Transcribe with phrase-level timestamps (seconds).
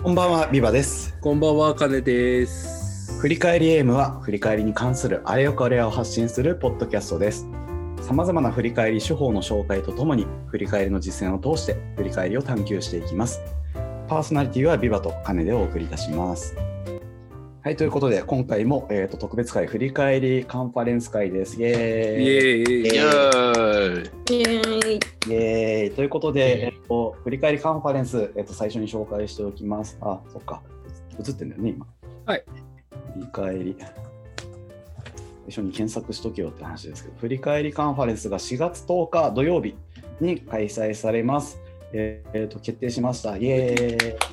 [0.00, 1.18] こんばんは、ビバです。
[1.20, 3.20] こんばんは、かねです。
[3.20, 7.48] 振り返りエームは、振り返りに関するあれよくあれやを発信するポッドキャストです。
[8.00, 13.40] さまざまな振り返り手法の紹介とともに、振り返りの実践を通して、振り返りを探求していきます。
[14.06, 16.54] パーソナリティはビバとカネでお送りいたします。
[17.64, 21.60] はい、ということで、今回も、えー、と特別会振り返りカンファレンス会です。
[21.60, 22.82] イエーイイエーイ。
[22.82, 29.98] イエーイイエーイイエーイということで、えっと、振り返りカンファレンス、えっと、最初に紹介しておきます。
[30.00, 30.62] あ、そっか。
[31.18, 31.86] 映ってんだよね、今。
[32.26, 32.44] はい。
[33.14, 33.76] 振り返り。
[33.78, 33.88] 最
[35.48, 39.76] 初に検索しとけよって話ですけど、振り返りカンファレンスが4月10日土曜日
[40.20, 41.58] に開催されます。
[41.92, 43.36] えーえーと、決定しました。
[43.36, 43.74] イエ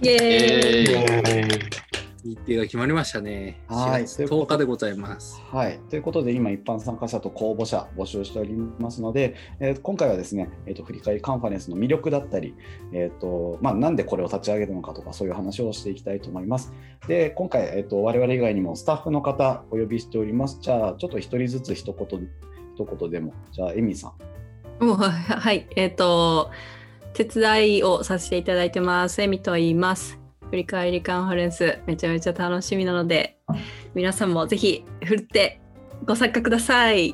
[0.01, 0.05] ーイ。
[0.05, 3.61] イエーイ日程が決まりましたね。
[3.67, 5.39] はい4月10日でございます。
[5.51, 12.55] はい、ということで今一般参加者と公募者募集しておりますので、えー今回はですね、えー、と振り返りカンファレンスの魅力だったり、
[12.93, 16.73] えーとまあ、なんでこれを立ち上げたのかとかそういう話をしていきたいと思います。
[17.07, 20.57] で今回、えー、と我々以外にもスタッフの方お呼びしております。
[20.61, 22.29] じゃあちょっと一人ずつ一言
[22.73, 24.11] 一言でもじゃあエミさ
[24.79, 24.83] ん。
[24.83, 26.49] もうはいはい、えっ、と、
[27.13, 29.21] 手伝いをさせていただいてます。
[29.21, 30.24] エミと言います。
[30.55, 33.37] 振り返りカンファレンス、めちゃめちゃ楽しみなので、
[33.93, 35.59] 皆さんもぜひ、振って
[36.05, 37.13] ご参加ください。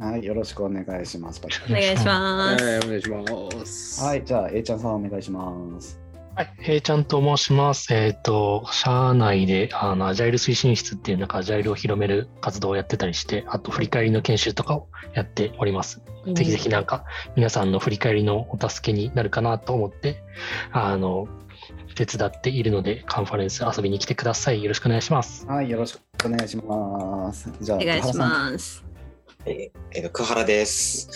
[0.00, 1.42] はい、よろしくお願いします。
[1.68, 2.64] お願いします。
[2.64, 4.02] はい、お願いします。
[4.02, 6.00] はい、じゃあ A ちゃんさんお願いします。
[6.38, 7.92] はい、平ちゃんと申します。
[7.92, 16.00] えっ、と、社内で、あの、アジャイル推進室っていう、なんか、アジャイルを広める活動をやってたりして、あと、振り返りの研修とかをやっております。
[16.32, 20.22] ぜひぜひ、なんか、皆さんの振り返りのお助けになるかなと思って、
[20.70, 21.26] あの、
[21.96, 24.62] 手伝っているので、カンファレンス遊びに来てください。
[24.62, 25.44] よろしくお願いします。
[25.44, 27.50] はい、よろしくお願いします。
[27.60, 28.84] じゃあお願いします。
[29.44, 31.08] えーえーと、桑原です。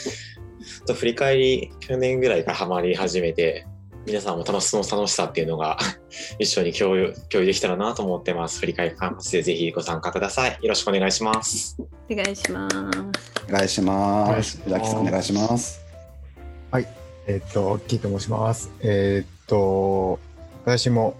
[0.84, 3.68] と振り返り、去年ぐらいからハマり始めて、
[4.06, 5.78] 皆さんも楽しその楽しさっていうのが
[6.38, 8.58] 一緒に共有共有できたらなと思ってます。
[8.60, 10.58] 振り返りカンでぜひご参加ください。
[10.60, 11.76] よろしくお願いします。
[12.10, 12.76] お願いします。
[13.48, 14.22] お願いします。
[14.28, 15.82] お願いしますザキさんお願いします。
[17.28, 18.72] えっと、キーと申します。
[18.80, 20.18] えっと、
[20.64, 21.14] 私も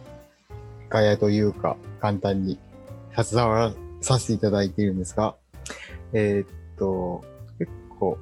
[0.89, 2.59] ガヤというか、簡単に
[3.17, 5.37] 携わらさせていただいているんですが、
[6.13, 7.23] えっと、
[7.59, 7.71] 結
[8.01, 8.19] 構、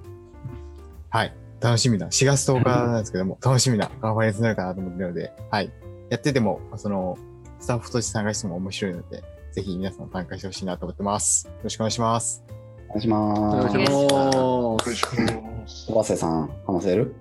[1.09, 5.71] はい、楽しみな、4月10日なんですけども、楽しみなカンファレンスになるかなと思っているので、はい、
[6.09, 7.19] やってても、その、
[7.59, 9.22] スタッフとして参加しても面白いので、
[9.53, 11.47] ぜひ皆さん参加してほしいなと思ってます。
[11.47, 12.43] よろしくお願いします。
[12.88, 13.34] お願いしおま
[13.69, 13.75] す。
[13.75, 13.98] 願いし
[14.38, 15.93] おます。
[15.93, 17.15] 小瀬さん、話せる？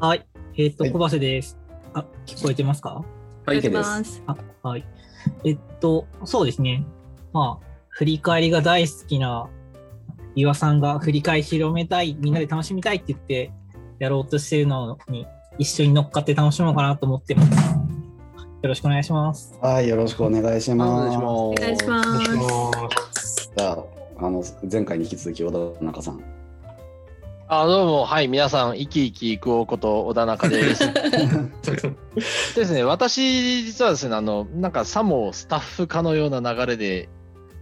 [0.00, 0.26] はい。
[0.56, 1.58] えっ、と、はい小橋です。
[1.92, 3.04] あ、聞こえてますか？
[3.46, 4.22] はいお願いします。
[4.26, 4.86] あ、はい。
[5.44, 6.86] えっと、そうですね。
[7.32, 9.48] まあ、振り返りが大好きな
[10.34, 13.52] 岩さんが振り返り広めたい、みんなで楽しみたいって言って
[13.98, 15.26] やろうとしてるのに
[15.58, 17.50] 一緒に乗っかって楽しもうかなと思ってます。
[18.64, 19.58] よろしくお願いします。
[19.60, 21.18] はい、よろしくお願いしおます。
[21.18, 22.02] お願いしま
[23.12, 23.52] す。
[23.56, 23.78] じゃあ、
[24.18, 26.34] あの、前回に引き続き、小田中さん。
[27.46, 30.90] あどうも、はい、皆さん、生き生きいくおこと小田中です。
[32.56, 37.10] ですね、私、実はですね、あの、なんかさもスタッフかのような流れで、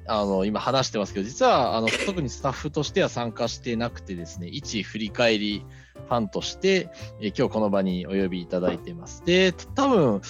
[0.06, 5.64] あの、今話してますけど、実は、あの、 特にスタッフとしては参加してなくてですね、一振り返り
[6.08, 6.88] ファンとして、
[7.20, 9.22] えー今日この場にお呼びいただいています。
[9.24, 10.20] で、多分、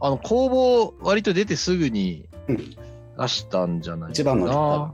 [0.00, 2.76] あの、公募割と出てすぐにうん
[3.20, 4.12] 出したんじゃないかな。
[4.12, 4.92] 一番乗りだ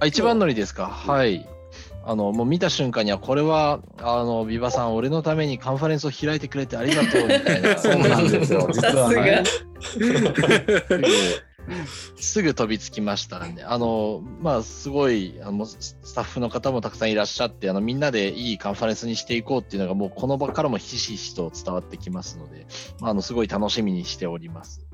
[0.00, 0.86] あ、一番乗りですか？
[0.88, 1.48] はい。
[2.04, 7.78] あの、もう見た瞬間には、これは、あの、ビバさん、俺のためにカンファレンスを開いてくれてありがとう、みたいな。
[7.78, 8.68] そうなんですよ。
[8.72, 9.42] 実はね。
[12.16, 22.66] すぐ飛びつきましたんで、あの、まあ、すごい、あの、ススタッフの方もたくさんいらっしゃって、あの、みんなでいいカンファレンスにしていこうっていうのが、もうこの場からもひしひしと伝わってきますので、
[23.00, 24.86] まあ、あの、すごい楽しみにしております。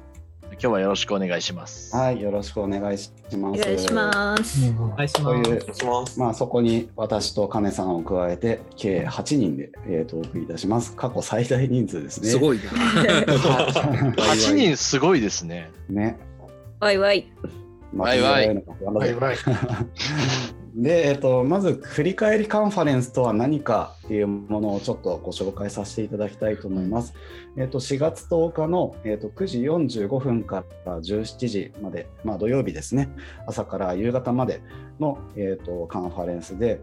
[0.52, 1.94] 今日はよろしくお願いします。
[1.94, 3.60] はい、よろしくお願いします。
[3.60, 4.72] お願いします。
[4.72, 5.52] お願いしそういうます。
[5.52, 6.20] お願いします。
[6.20, 10.96] まあ、そこに私と金さんを加えて計8人で、えー、とお送りいたします。
[10.96, 12.28] 過去最大人数ですね。
[12.28, 12.64] すごいな。
[14.16, 15.70] 8人すごいですね。
[15.88, 16.18] ね。
[17.94, 18.48] わいわい。
[20.74, 27.14] で、えっと、まず振り返りカンファレンスとは何かっていうものをちょっとご紹介させていただきたいと思います。
[27.56, 33.08] えっと、4月10日の、えっと、9時45分から17時まで、まあ、土曜日ですね、
[33.46, 34.60] 朝から夕方まで
[35.00, 36.80] の、えっと、カンファレンスで、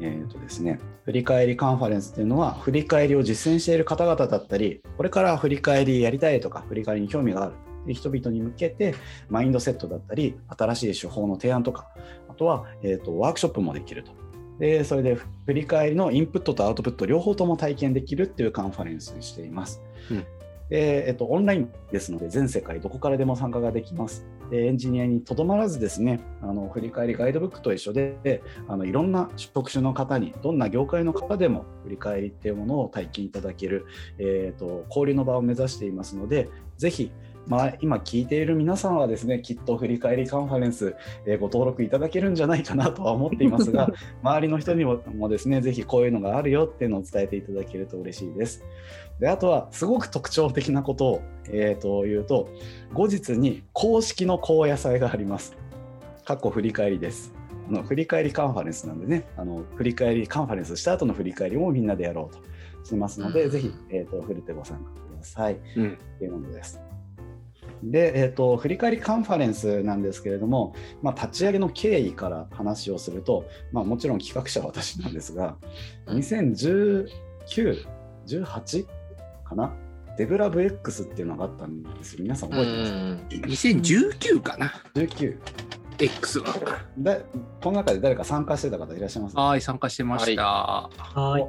[0.00, 7.54] えっとですね、振り返りカンファレンスっていうのは、振り返りを実践している方々だったり、これから振り返りやりたいとか、振り返りに興味がある
[7.94, 8.94] 人々に向けて、
[9.28, 11.88] マインドセットだったり、新しい手法の提案とか、
[12.28, 14.12] あとは、えー、とワークショップもできると。
[14.58, 19.82] で、それで振り返りのインプットとアウトプット両方とも体験できるっていうカンファレンスにしています。
[20.10, 20.24] うん
[20.68, 24.26] でえっと、オンラインですので、全世界どこからでも参加ができます。
[24.50, 33.86] でエンジニアにとどまらずですね、あの振り返りガイドブックと一緒で、あのいろんな職種の方に、どんな業界の方でも振り返りっていうものを体験いただける、
[34.18, 37.10] えー、と交流の場を目指していますので、ぜひ、
[37.48, 43.90] まあ、今聞いている皆さんはですね、きっと振り返りカンファレンス、えーご登録いただけるんじゃないかなとは思っていますが、
[44.22, 48.64] 周りの人にももですね、ぜひこういうのがあるよっていうのを伝えていただけると嬉しいです。
[49.18, 52.50] であとは、すごく特徴的なことを、えー、と言うと、
[52.92, 55.56] 後日に公式の高野祭があります。
[56.26, 57.32] かっこ振り返りです。
[57.70, 62.42] あの振り返りカンファレンスなんでね、あの振り返りカンファレンスした後の振り返りもみんなでやろうと
[62.86, 65.58] しますので、うんぜひ、えー、とフルテご参加ください。
[65.76, 65.98] うん。
[66.16, 66.87] っていうものです。
[67.82, 75.56] で、えー、と振り返りカンファレンスなんですけれども、まあ、立ち上げの経緯から話をすると、まあ、もちろん企画者は私なんですが、
[76.06, 77.08] 2019、
[78.26, 78.86] 18
[79.44, 79.72] かな、
[80.16, 82.22] デブラブ X っていうのがあったんですよ。
[82.22, 82.98] 皆さん覚えてますか、
[83.48, 85.38] 2019かな、19
[86.00, 86.46] X は。
[86.98, 87.18] だ
[87.60, 89.42] この中で誰か参加してた方いらっしゃいますか？
[89.42, 90.42] はい、参加してました。
[90.42, 91.46] はい。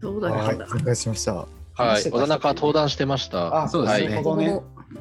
[0.00, 0.66] どうだはい、ったんだ？
[0.66, 1.34] 参加しました。
[1.74, 2.02] はい。
[2.02, 3.64] 小田中は登壇してました。
[3.64, 4.60] あ、そうですねなるほどね。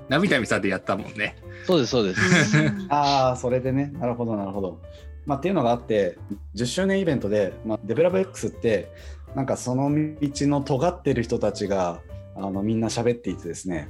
[0.09, 1.35] 涙見さでやったもんね。
[1.65, 2.21] そうです、そうです。
[2.89, 4.79] ああ、それでね、なるほど、なるほど。
[5.25, 6.17] まあ、っていうのがあって、
[6.55, 8.91] 10周年イベントで、まあ、デベラブ X って、
[9.35, 12.01] なんかその道の尖ってる人たちが
[12.35, 13.89] あのみんな喋っていてですね、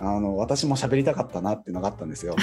[0.00, 2.34] あの私も喋りたかったなっていうのがあったんですよ。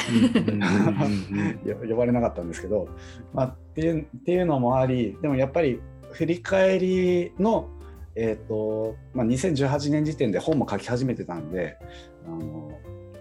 [1.65, 2.87] よ呼ばれなかったんですけど、
[3.33, 5.81] まあ、っていうっていうのもあり、でもやっぱり
[6.11, 7.69] 振り返りの、
[8.15, 11.77] えーとまあ、2018年時点で本も書き始めてたんで、
[12.25, 12.72] あの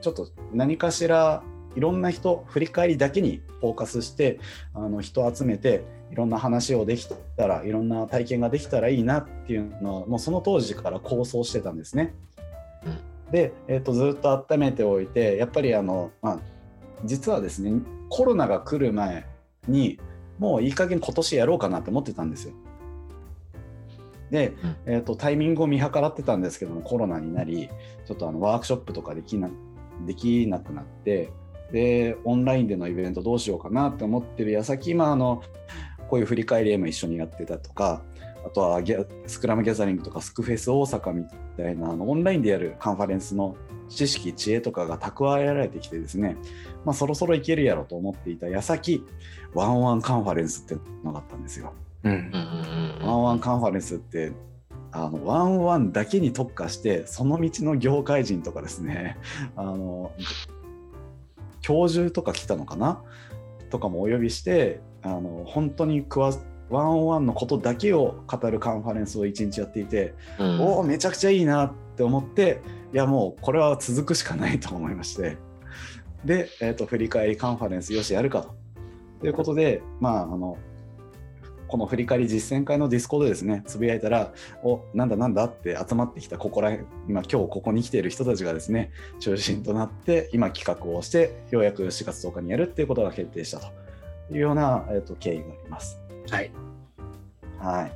[0.03, 1.43] ちょっと何かしら
[1.75, 4.39] いろんな人振り返りだけにフォーカスして
[4.75, 12.15] あの人を集めていろんな話をできたらいろんな体験ができたらいいなっていうのはもうその当時から構想してたんですね。
[13.31, 16.39] で、えー、とずっと温めておいてやっぱりあの、まあ、
[17.05, 19.27] 実はですねコロナが来る前
[19.67, 19.99] に
[20.39, 22.55] もういい加減今年やろうかなって思ってたんですよ。
[24.31, 24.55] で、
[24.87, 27.71] えー、とタイミングを見計らってたんですけどもコロナになり
[28.07, 29.49] ちょっとあのワークショップとかできな
[30.07, 31.31] できなくなって
[31.73, 35.43] でオンラインでのイベントどうしようかなって思ってる矢先今あの
[36.09, 38.03] こういう振り返り M 一緒にやってたとか
[38.45, 38.83] あとは
[39.27, 41.25] スクラムギャザリングとかスクフェス大阪み
[41.57, 43.57] たいなあのオンラインでやるカンファレンスの
[43.89, 46.37] 知識知恵とかが蓄えられてきてですね、
[46.85, 49.05] まあ、そろそろいけるやろと思っていた矢先
[49.55, 51.73] ワンワンカンファレンスってのがあったんですよ。
[52.05, 52.31] うん
[53.03, 54.33] ワンワンカンファレンスって
[54.93, 59.17] あのワンワンだけに特化してその道の業界人とかですね。
[59.57, 60.13] あの
[61.61, 63.03] 教授とか来たのかな？
[63.71, 66.33] とかもお呼びしてあの本当に食わ
[66.69, 70.61] ワンワンのことだけを語るカンファレンスを一日やっていて、うん。
[70.61, 72.61] おおめちゃくちゃいいなって思って
[72.93, 75.37] いやもうこれは続くしかないと思いまして。
[76.25, 78.55] で、えー、と振り返りカンファレンスよしやるかと。
[79.21, 80.59] ということでまああの
[81.73, 85.45] この振り返り実践会のディスコードでですねつぶやいたらおなんだなんだ？
[85.45, 88.91] って集まってきたここら辺今今日ここに来ている人たちがですね
[89.21, 93.73] 中心となって今企画をしてようやく4月10日にやるっていうことが決定したと
[94.31, 95.99] いうような、えー、と経緯があります。
[96.31, 96.51] はい。
[97.59, 97.93] はい。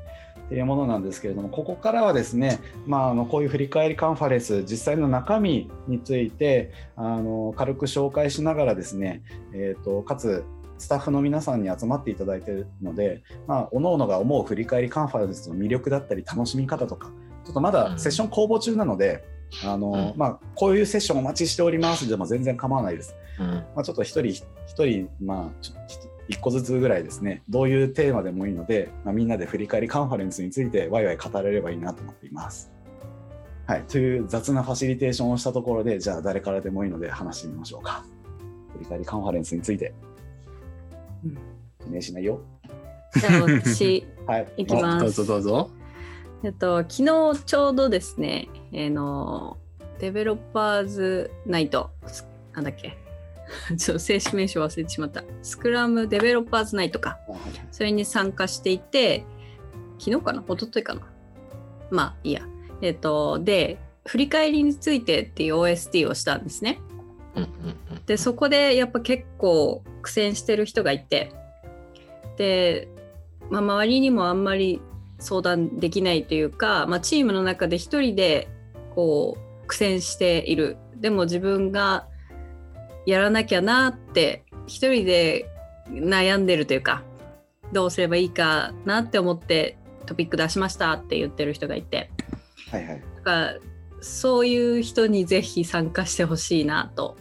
[0.46, 9.22] っていうものなんですけれども、ここからはですね、まあ、あのこういう振り返りカンファレンス、実際の中身についてあの軽く紹介しながらですね、
[9.52, 10.44] えー、とかつ
[10.78, 17.08] スタッフの皆さんに集まっていただいているので、まあ、各々が思う振り返りカンファレンスの魅力だったり、楽しみ方とか、
[17.44, 19.24] ちょっとまだセッション公募中なので、
[19.64, 23.14] あのうんまあ、こういうセッションお待ちしておりますでも全然構わないです。
[23.38, 24.44] うんまあ、ちょっと一人一
[24.78, 32.72] 人、まあ、ちょひ一個ずつぐらいですね、どういうテーマでもいいので、まあ、みんなで振り返りカンファレンスについてワイワイ語れればいいなと思っています。
[33.66, 38.04] はい、という雑なファシリテーションをしたところで、じゃあ誰からでもいいので話してみましょうか。
[38.74, 39.94] 振り返りカンファレンスについて。
[41.86, 42.40] お願いしないよ。
[43.14, 44.52] じゃあ私 はい。
[44.58, 45.70] いきますどうぞどうぞ。
[46.42, 47.04] えっと、昨
[47.34, 49.56] 日ちょうどですね、あの、
[49.98, 52.96] デベロッパーズナイト、すなんだっけ
[53.76, 55.24] ちょっと正式名称忘れてしまった。
[55.42, 57.18] スクラムデベロッパーズナイトか。
[57.70, 59.24] それに参加していて、
[59.98, 60.42] 昨日かな？
[60.42, 61.00] 一昨日かな？
[61.90, 62.42] まあいいや。
[62.82, 66.78] えっと、で、振り返りについてっていう OST をしたんですね。
[67.34, 67.50] うんうん
[68.06, 71.32] でそこでやっぱ結構苦戦してる人がいて
[72.36, 72.88] で、
[73.50, 74.80] まあ、周りにもあんまり
[75.18, 78.48] 相談できないというか、まあ、チームの中で一人で
[78.94, 82.06] こう苦戦しているでも自分が
[83.06, 85.48] やらなきゃなって一人で
[85.88, 87.02] 悩んでるというか
[87.72, 92.10] どうすればいいかなって思ってトピック出しましたって言ってる人がいて
[92.70, 93.02] はいはい。
[93.16, 93.54] だから
[94.00, 97.16] そういう人にぜひ参加してほしいなと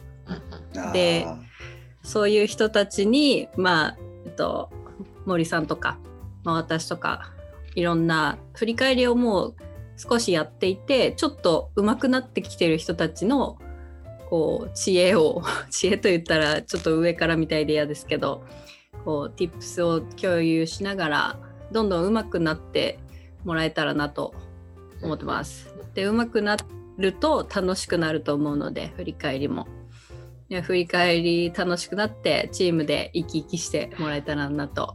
[0.92, 1.38] であ
[2.06, 4.70] そういう人たちにまあえっと
[5.26, 5.98] 森さんとか、
[6.44, 7.32] まあ、私とか
[7.74, 9.56] いろんな振り返りをもう
[9.96, 13.58] 少しやっていてちょっと上手くなってきてる人たちの
[14.30, 18.44] こう知恵を 知恵と言ったらちょっと上からみたいで嫌ですけど
[19.04, 21.38] こう tips を共有しながら
[21.72, 23.00] どんどん上手くなって
[23.44, 24.32] もらえたらなと
[25.02, 25.74] 思ってます。
[25.94, 26.56] で上手くな
[26.98, 29.66] ると楽しくなると思うので振り返りも。
[30.48, 34.94] で振り返り楽しくなってチームで生き生きしてもらえたらなと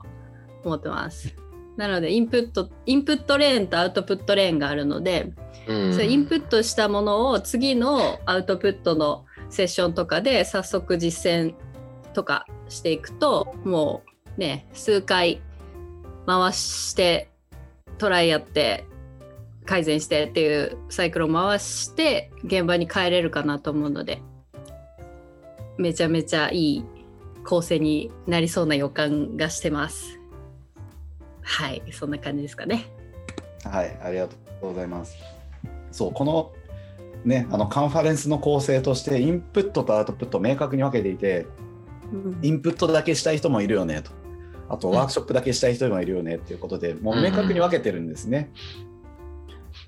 [0.64, 1.36] 思ってます。
[1.78, 5.34] なのでインプットインプットレーンとアウトプットレーンがあるので、
[5.68, 11.54] うんそれインプットしたものを次のアウトプットのセッションとかで早速実践
[12.14, 14.04] とかしていくとも
[14.38, 15.42] うね数回
[16.26, 17.30] 回して
[17.98, 18.86] トライやって
[19.66, 24.22] 改善してっていうサイクルを回して現場に帰れるかなと思うので
[25.82, 26.86] めちゃめちゃいい
[27.44, 30.20] 構成になりそうな予感がしてます。
[31.42, 32.86] はいそんな感じですかね。
[33.64, 35.18] はい、ありがとうございます。
[35.92, 36.54] そう、この
[37.26, 41.48] ね、あのカンファレンスの構成として、インプットとアウトプットを明確に分けていて、
[42.42, 44.12] インプットだけしたい人もいるよねと。
[44.70, 48.52] あと、ワークショップだけしたい人もいるよねっていうことで、もう明確に分けてるんですね。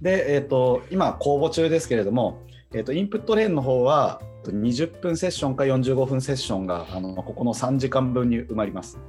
[0.02, 2.42] で、えー、と今、公募中ですけれども、
[2.74, 9.00] えー、とインプットレーンの方はえーと20分セッションか45分セッションがあのここの3時間分に埋まります。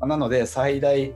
[0.00, 1.12] なので、最大、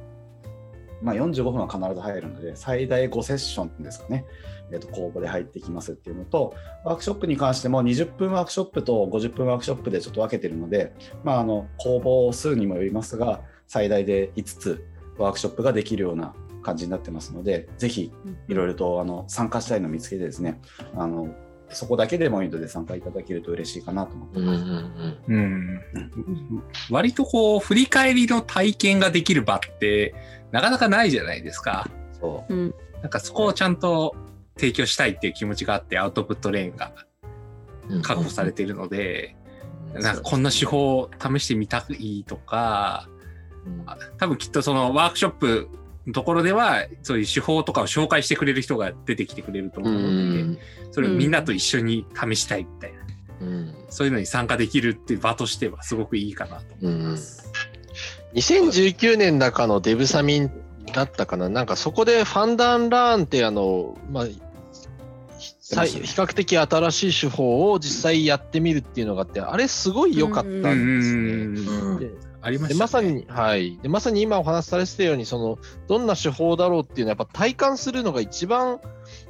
[1.03, 4.25] まあ、45分は必ず入るので、最大5セッションですかね、
[4.73, 10.93] えー、と公募で入ってきますっていうのと、ワークショップに関しても20分ワークショップと50分ワークショップでちょっと分けてるので、
[11.25, 14.87] まあ、あの公募数にもよりますが、最大で5つ
[15.19, 18.13] ワークショップができるような感じになってますので、ぜひ
[18.49, 20.61] いろいろとあの参加したいのを見つけてですね、
[20.97, 21.29] あの
[21.71, 24.65] そこだけでもいいので参加いただけると嬉しいかなと思ってうんうます。
[24.65, 25.83] んうん。
[26.91, 30.15] 割とこう、振り返りの体験ができる場って、
[30.53, 31.89] なかなかないじゃないですか。
[32.21, 34.17] そううんなんかそこをちゃんと
[34.57, 36.93] 提供したいっていう気持ちがあって、アウトプットレーンが
[37.89, 43.09] うん確保されているので、うんなんかこんな手法を試してみたいとか、
[44.19, 50.59] 多分きっとそのワークショップのところでは、そういう手法とかを紹介してくれる人が出てきてくれるとう思うので、ん。
[50.93, 52.99] それをみんなと一緒に試したいみたいな、
[53.41, 53.75] うん。
[53.89, 57.51] そういうのに参加できるっていう場としてはすごくいいかなと思います。
[58.35, 60.51] 2019年の中のデブサミン
[60.93, 64.35] だったかな、なんかそこでファンダンラーンってあの、まあ、比
[65.69, 71.33] 較的新しい手法を実際やってみるっていうのがあって、あれすごい良かったんですね。
[71.33, 71.99] うん。
[71.99, 72.11] で
[72.47, 73.77] ありました、ね、でまさに、はい。
[73.79, 78.81] で、まさに今お話しされてたように、その、どんな手法だろうっていうのは、やっぱ体感するのが一番、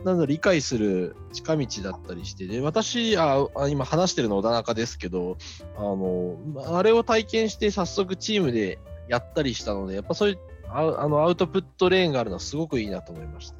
[0.04, 5.38] なんだ理解する近道だったりして、で、私、ああ今話してるの小田中ですけど、
[5.78, 13.56] あの、あれを体験して早速チームでやったりしたので、やっぱそういう、ああの、アウトプットレーンがあるのはすごくいいなと思いました。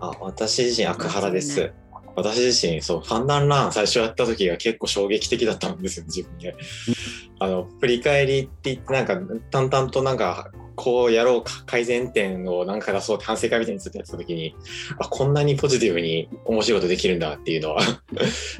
[0.00, 1.72] あ私自身、アクハラです。
[2.16, 6.54] 私自身、そう、ファンダンラン最初やった時が結構衝撃的だったんですよ、自分で。
[7.38, 9.18] あの、振り返りって言って、なんか、
[9.50, 14.54] 淡々となんか、こうやろうか、改善点をなんか出そうって反省会みたいにずっとやってた時に、
[14.98, 17.82] あ、こんなにポジティブに面白いことできるんだっていうのは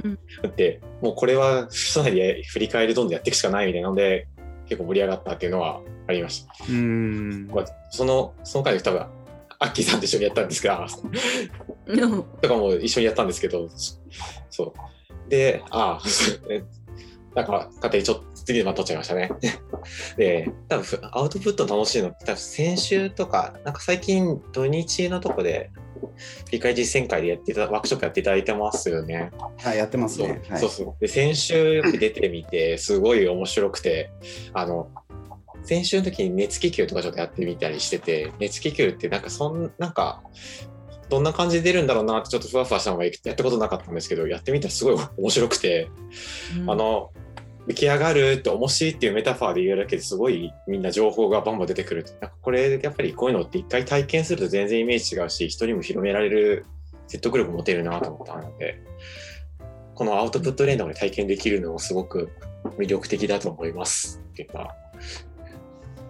[0.05, 4.29] うん だって、もうこれは、社内で振り返りどんどんやっていくしかないみたいなので、
[4.69, 6.55] 結構盛り上がったっていうのはありました。
[6.65, 7.51] うーん。
[7.53, 9.07] まあその、その回多分、
[9.65, 10.87] アッキーさんと一緒にやったんですが、
[11.87, 13.69] うんとかも一緒にやったんですけど、
[14.51, 14.75] そ
[15.27, 15.31] う。
[15.31, 16.03] で、ああ、
[16.51, 16.63] え
[17.35, 19.31] なんか、勝手にちょっと次でまとっちゃいましたね。
[20.17, 25.71] で、多分アウトプット楽しいのって、多分先週とか、なんか最近土日のとこで、
[26.47, 29.33] 振り返り実践会でやっていた、ワークショップやっていただいてますよね。
[29.59, 30.43] はい、やってますそうね。
[30.49, 31.01] はいそうそう。
[31.01, 34.11] で、先週出てみて、すごい面白くて、
[34.53, 34.91] あの、
[35.65, 40.23] 先週の時に熱気球とかちょっとやってみたりしてて、熱気球ってなんかそん、なんか、
[41.09, 45.89] どんな感じで出るんだろうなってちょっとふわふわしたのがやったことなかったんですけど、やってみたらすごい 面白くて、
[46.67, 47.11] あの、
[47.67, 52.05] 浮き上がるって面白いっていうメタファーで言うだけですごいみんな情報がバンバン出てくる。
[52.21, 56.67] なんかこれやっぱりこういうのって一回体験すると全然イメージ違うし、人にも広められる
[57.07, 58.83] 説得力持てるなと思ったので、
[59.95, 62.31] このアウトプットレーンで体験できるのもすごく
[62.79, 64.21] 魅力的だと思います。
[64.33, 64.75] っていうか、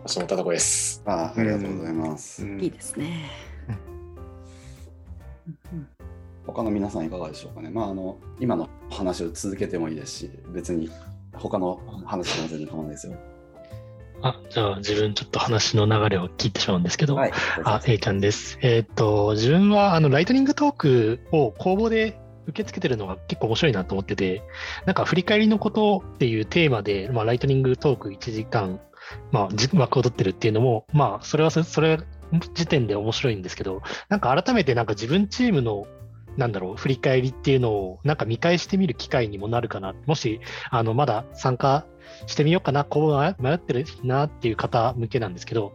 [0.07, 1.03] 橋本孝子です。
[1.07, 2.47] あありがとうございます。
[2.47, 3.31] いいですね。
[5.73, 5.89] うん
[6.47, 7.71] 他の皆さんいかがでしょうかね。
[7.71, 10.91] まあ、あの今の話を続けてもいいですし、別に
[11.33, 13.15] 他の話でも全然構わないですよ。
[14.21, 17.33] あ、じゃあ自分ちょっと話の流れを聞いてしまうんですけど、はい。
[17.65, 18.59] あ、A ちゃんです。
[18.61, 24.43] えーっと、自分はあのライトニングトークを公募で受け付けてるのが結構面白いなと思ってて、
[24.85, 28.81] なんか振り返りのことっていうテーマで、まあ、ライトニングトーク1時間、
[29.33, 31.99] まあ、じ枠を取ってるっていうのも、まあ、それはそれ
[32.55, 35.87] 時点で面白いんですけど、なんか改めてなんか自分チームの
[36.37, 39.95] なんだろう、振り返りっていうのをなんか見返してみる機会にもなるかな。
[40.07, 40.41] もし、
[40.71, 41.87] あの、まだ参加
[42.27, 45.75] してみようかな、こう迷ってるなっていう方向けなんですけど、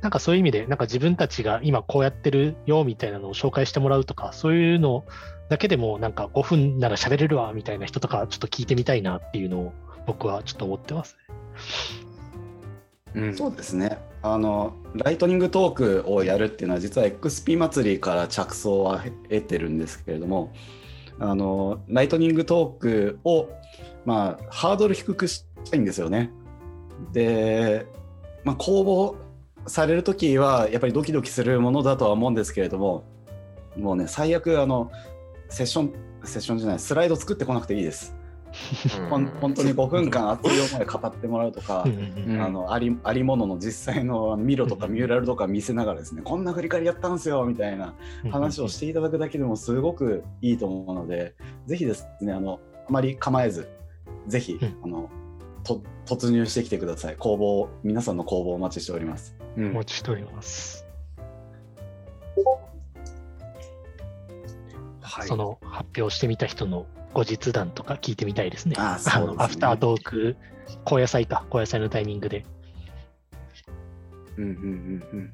[0.00, 5.04] なんかそういう意味で、なんか自分たちが今こうやってるよみたいなのを紹介してもらうとか、そういうの
[5.48, 9.72] だけでもなんか5分なら喋れるわみたいな人とかちょっと聞いてみたいなっていうのを
[10.06, 12.11] 僕はちょっと思ってますね。
[13.14, 13.98] うんそうですね。
[14.22, 20.52] あのライトニングトークをやるっていうのは実は XP 祭りから着想は得てるんですけれども、
[21.18, 23.48] あのライトニングトークを
[24.04, 26.30] まあハードル低くしたいんですよね。
[27.12, 27.86] で、
[28.44, 33.04] まあ、公募される時はやっぱりドキドキするものだとは思うんですけれども、
[33.76, 34.90] もうね最悪あの
[35.48, 35.92] セッション
[36.24, 38.14] セッションじゃないスライド作ってこなくていいです。
[39.08, 41.84] ほん本当に5分間熱い思い語ってもらうとか。
[41.86, 47.94] うんあのありありものの実際のあのミロとかミューラルとか見せながらですね、こんな振り返りやったんですよみたいな
[48.30, 51.34] 話をしていただくだけでもすごくいいと思うので、
[51.66, 53.68] ぜひですね、あのあまり構えず、
[54.26, 55.10] ぜひ、うんあの
[55.64, 57.16] と突入してきてください。
[57.16, 59.36] 工房、皆さんの工房お待ちしております。
[59.56, 60.86] うんお待ちしております。
[65.00, 68.76] はいその発表してみた人の後日談とか聞いてみたいですね。
[68.78, 70.36] あねのアフタートーク、
[70.84, 72.44] 高野菜か、高野菜のタイミングで。
[74.36, 75.32] うんうんうんうん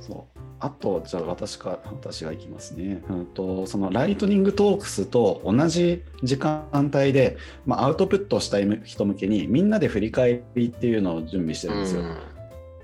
[0.00, 3.02] そうあと、じゃあ私か私がいきますね。
[3.08, 12.02] うんとそのライトニングトークスと同じ時間帯で、まあ、アウトプットしたい人向けにみんなで振り返りっていうのを準備してるんですよ。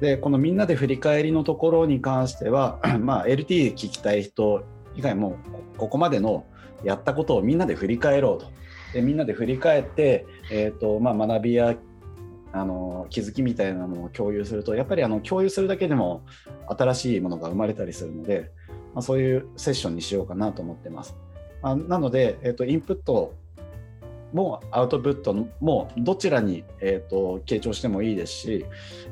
[0.05, 4.63] でこのみんなで振り返りのところに関しては、 まあ、LT 聞きたい人
[4.95, 5.39] 以外も
[5.79, 6.45] ここまでの
[6.85, 8.53] やったことをみんなで振り返ろうと。
[8.93, 11.75] でみんなで振り返って、えーとまあ、学びや
[12.53, 16.23] あの気づきみたいなのを共有するとやっぱりあの共有するだけでも
[16.69, 18.53] 新しいものが生まれたりするので、
[18.95, 21.17] まあ、そういうセッションにしようかなと思ってます。
[21.63, 23.35] あなので、えー、とインプット
[24.35, 28.67] もアウトプットもどちらに、えー、と傾聴してもいいですし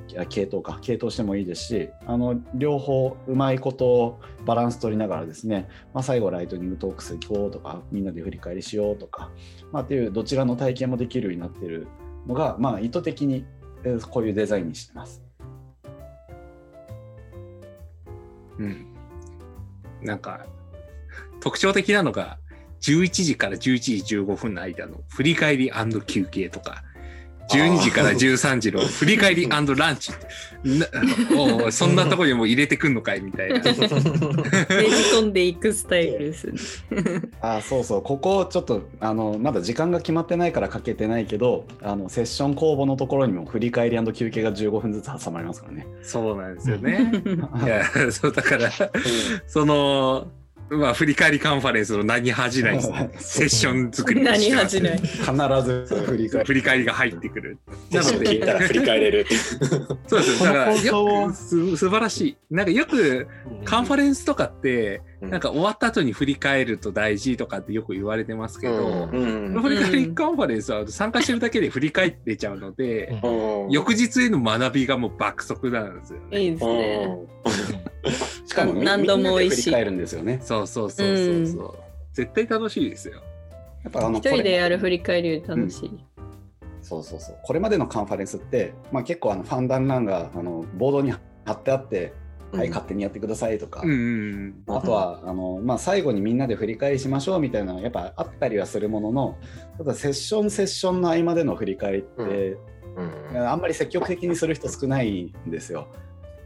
[0.08, 9.30] いや系統か系統してもいいですしあの両方うまいことをバランス取りながらですね、まあ、最後ライトニングトークス行こうとかみんなで振り返りしようとか、
[9.70, 11.86] まあ、っていうどちらの体験もできるようになっている
[12.26, 13.46] のが、まあ、意図的に
[14.10, 15.22] こういうデザインにしてます。
[18.58, 18.86] うん
[20.02, 20.46] なんか
[21.40, 22.38] 特徴的なのが
[22.82, 25.70] 11時から11時15分の間の振り返り
[26.06, 26.82] 休憩とか
[27.48, 29.66] 12時から13時の振り返りラン
[29.96, 30.12] チ
[30.64, 30.86] な
[31.36, 33.58] おうそんなところにも入れてくんのかいみたいな。
[33.58, 36.58] ねじ込んでいくスタイルですね。
[37.42, 45.86] あそうそうここちょっとあのまだ時間が決まってないからかけてないけどあのセッション公募のところにも振り返り休憩が15分ずつ挟まりますからね。
[46.02, 47.12] そうなんですよね。
[47.64, 48.70] いやそうだから
[49.46, 50.28] その
[50.76, 52.80] まあ振り返りカンファレンスの何恥じない
[53.18, 54.98] セッション作りを何してます恥じない。
[54.98, 57.58] 必ず振り返り振り返りが入ってくる。
[57.90, 59.26] なので聞いたら振り返れる。
[60.06, 60.52] そうですよ。
[60.52, 62.36] だからよくす素晴らしい。
[62.50, 63.26] なんかよく
[63.64, 76.40] カンファレンスとかって、うんなんか終わった後に振り返ると大事とかってよく言われてますけど、うんこの振り返りカンファレンスは参加してるだけで振り返ってちゃうので、うん翌日への学びがもう爆速なんですよね。
[76.40, 77.08] いいですね。
[78.52, 79.62] しかもみ何度も美味しい。
[79.62, 80.38] 振り返るんですよね。
[80.42, 81.46] そうそうそうそう。
[81.46, 81.74] そう。
[82.12, 83.22] 絶対楽しいですよ。
[83.82, 85.88] やっぱあの一人でやるこ振り返りより楽しい。
[85.88, 85.94] れ
[86.82, 87.38] そうそうそう。
[87.42, 91.18] これまでのカンファレンスって、まあ、結構あのファンダンランがあのボードに貼
[91.52, 92.12] ってあって、
[92.52, 99.38] はい勝手にやってくださいとか、うんうんあとはあの、まあ、最後にみんなで振り返りしましょうみたいなのがやっぱあったりはするものの
[99.78, 102.58] ただセッションセッションの合間での振り返りって、
[103.32, 103.48] うん。
[103.48, 105.88] あんまり積極的にする人少ないんですよ。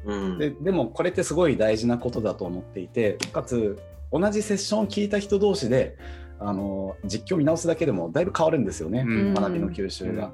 [0.06, 0.38] うん。
[0.38, 3.78] ででもこれってすごい大事なことだと思っていてかつ
[4.12, 5.96] 同じセッションを聞いた人同士で
[6.38, 9.34] あの実況見直すだけでもだいぶ変わるんですよね、うん。
[9.34, 10.32] 学びの吸収が。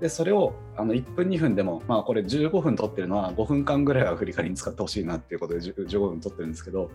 [0.00, 6.90] でそれをあの1分2分でも、まあ、これ15分取ってるのは5分間ぐらいは振り返りに使ってほしいなっていうことで10 15分取ってるんですけど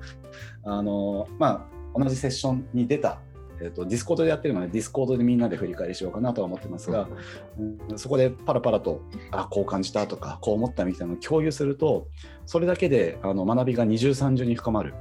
[0.64, 3.20] あの、まあ、同じセッションに出た、
[3.62, 7.08] えっとディスコードでやってるのでディスコードでみんなで振り返りしようかなとは思ってますが、
[7.60, 12.08] うんそこでパラパラとあこう感じたとかこう思ったみたいなのを共有すると
[12.46, 14.94] それだけであの学びが二重三重に深まる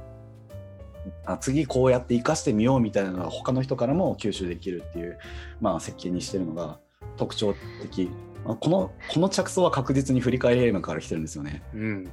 [1.25, 5.17] あ次こうやって生かしてみようみたいなのが他の人からも吸収できるっていう、
[5.61, 6.79] まあ、設計にしてるのが
[7.17, 8.09] 特徴的。
[8.47, 11.63] あこのこの着想は確実に振り返りエイムから来てるんですよね。
[11.73, 12.09] うん。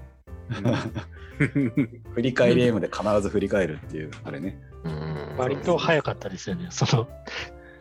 [2.14, 4.61] 振り返りエイムで必ず振り返るっていう、あれね。
[4.84, 6.68] うん割と早かったですよね。
[6.70, 7.08] その、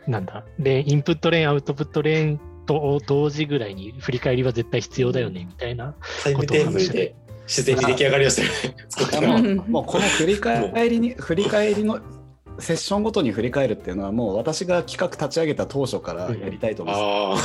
[0.08, 5.96] なんだ、レーンインプットレーン、アウトプットレーンと同時ぐらいに振り返りは絶対必要だよね、みたいな。
[6.24, 7.16] タイムテーブルで
[7.48, 9.56] 自然に出来上がり ましたよね。
[9.68, 12.00] もうこの振り返りに振り返りの
[12.60, 17.38] セッションごとに振り返るっていうのはもう私が企画立ち上げた当初からやりたいと思いま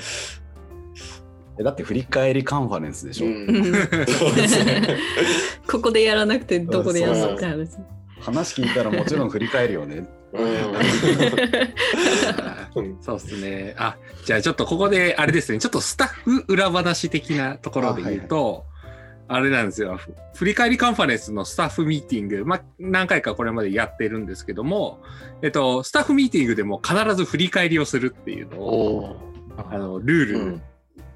[0.00, 0.42] す。
[1.62, 3.26] だって振り返りカンファレンスでしょ。
[3.26, 3.30] う。
[5.70, 7.70] ここでやらなくてどこでやるのって話。
[8.20, 10.08] 話聞いたらもちろん振り返るよね。
[10.34, 10.58] うん
[13.00, 13.74] そうですね。
[13.78, 18.64] あ、じゃあちょっとここであれですね、ちょっとスタッフ裏話的なところで言うと、
[19.28, 19.96] あれなんですよ。
[19.96, 25.00] ふ振り返りカンファレンスのスタッフミーティング、まあ、何回かこれまでやってるんですけども、
[25.42, 29.16] えっと、スタッフミーティングでも必ず振り返りをするっていうのを、
[29.56, 30.62] あの、ルうーんル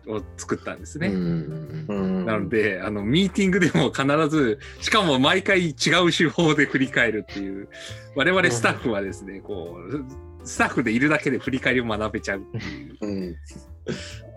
[0.06, 1.08] を作ったんですね。
[1.08, 5.74] なので、あの、ミーティングでも必ず、しかも毎回違う
[6.12, 7.68] 手法で振り返るっていう、
[8.14, 13.36] 我々スタッフはですね、こう、スタッフでいるだけで振り返りを学べちゃうっていう、うん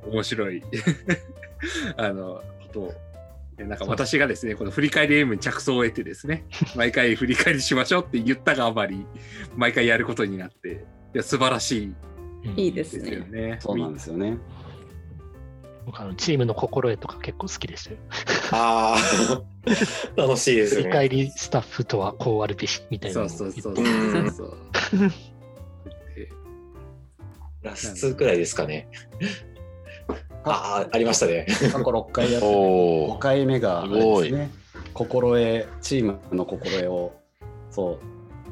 [0.08, 0.62] 面白い、
[1.98, 2.94] あの、ことを、
[3.58, 9.06] でなんか私がですね、この振り返り M に着想を得てですね、毎回振り返りしましょうって言ったがあまり、
[9.56, 11.96] 毎回やることになって、いや素晴らしい
[12.56, 12.98] いいです。
[12.98, 13.58] ね。
[13.60, 14.38] そうなんですよね。
[15.86, 17.98] 僕あのチームの心得とか結構好きでしたよ。
[18.52, 19.42] ああ。
[20.16, 20.82] 楽しいですね。
[20.82, 23.62] 振り返りスタッフとはこうあるべしみたいなそうのを言って。
[23.62, 24.58] そうそうそうそう。
[26.16, 26.30] で
[27.62, 28.88] ラス2くらいですかね。
[30.44, 31.48] ああ、ありましたね。
[31.50, 34.52] 過去6回やってお5回目がですね。
[34.94, 37.14] 心得、チームの心得を、
[37.72, 38.00] そ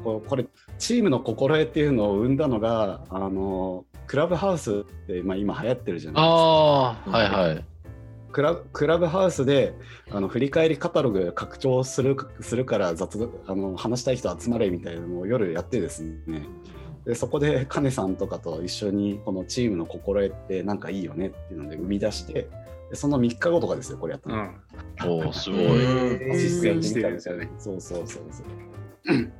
[0.02, 0.44] ここれ、
[0.78, 6.34] チームの心得っていうのを生んだのが、あの、クラブハウスって、まあ、今流行ってるじゃないですか。
[6.34, 7.64] ああ、はいはい。
[8.32, 9.74] クラクラブハウスで
[10.10, 16.42] あの振り返りカタログ拡張するするから雑あの話したい人集まれみたいなのを夜やってですね
[17.06, 22.48] でそこでカネさんとかと一緒にこのチームの心得ってなんかいいよねっていうので生み出して
[22.90, 25.24] でその3日後とかですよこれやったの、うん。
[25.24, 26.30] おお、すごい。
[26.30, 27.50] うん実践してるんですよね。
[27.58, 29.32] そうそうそうそう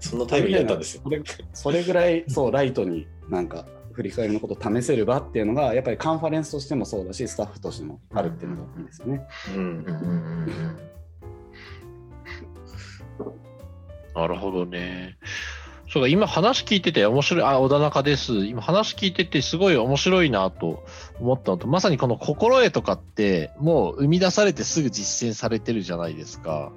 [0.00, 1.02] そんなタイムリーだったんですよ。
[1.04, 9.26] それそれぐらいそうライトになんか振り返りのことを試せる場っていうのがやっぱりカンファレンスとしてもそうだしスタッフとしてもあるっていうのがいいですよね。
[9.54, 10.78] うんうんうんうんうん
[14.14, 15.16] なるほどね。
[15.90, 18.44] そうか、今話聞いてて面白い、あ、小田中です。
[18.46, 20.84] 今話聞いててすごい面白いなと
[21.18, 26.72] 思ったのと、まさにこの心得とかって、もう生み出されてすぐ実践されてるじゃないですか。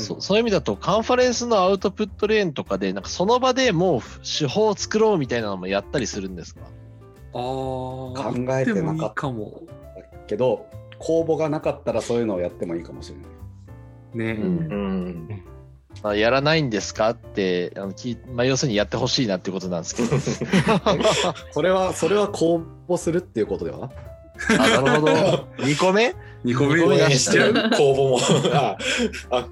[0.00, 6.60] そそういう意味だと、カンファレンスのアウトプットレーンとかで、なんかその場でもう手法を作ろうみたいなのもやったりするんですか？
[7.34, 9.68] ああ、考考えてなかったもいいかも。
[10.26, 10.66] けど
[10.98, 14.36] 公募がなかったらそういうのをやってもいいかもしれない。
[14.36, 14.40] ね。
[14.42, 15.42] うんうん。
[16.02, 17.10] まあ、やらないんですか？
[17.10, 20.08] って、あのきまあ、要するにやってほしいなっていうことなんですけど。
[21.52, 23.90] それはそれは公募するっていうことでは？
[24.58, 25.12] あなるほど。
[25.64, 28.18] 2個目？2個目二個目に出しちゃうしちゃう公募も。
[28.54, 28.76] あ
[29.30, 29.48] あ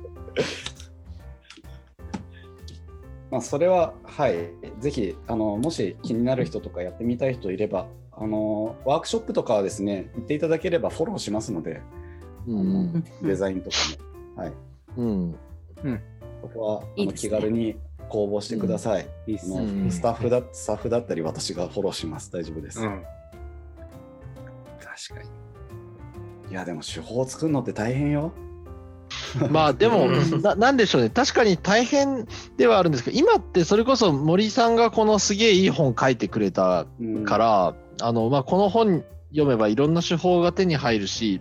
[3.31, 11.81] まあ、それは、はい、ぜひあの、もし気になる人とかやってみたい人いれば、あのワークショップとかはですね、行っていただければフォローしますので、
[12.47, 13.05] うん。
[13.23, 13.77] デザインとか
[14.37, 14.43] も。
[14.43, 14.53] はい、
[14.99, 15.37] うん。
[16.43, 17.77] そこはあのいいですね気軽に
[18.09, 19.09] 公募してください。
[19.27, 22.31] うんスタッフだスタッフだったり、私がフォローします。
[22.31, 22.81] 大丈夫です。
[22.81, 23.03] うん。
[24.79, 26.51] 確かに。
[26.51, 28.33] いや、でも手法を作るのって大変よ。
[29.51, 30.43] まあでもうん。
[30.43, 37.25] な、なんでしょうね、確かに大変ではあるんですけど、今ってそれこそ森さんがこのすげえいい本書いてくれたうん。
[37.25, 41.41] から、あのまあ、この本読めばいろんな手法が手に入るし、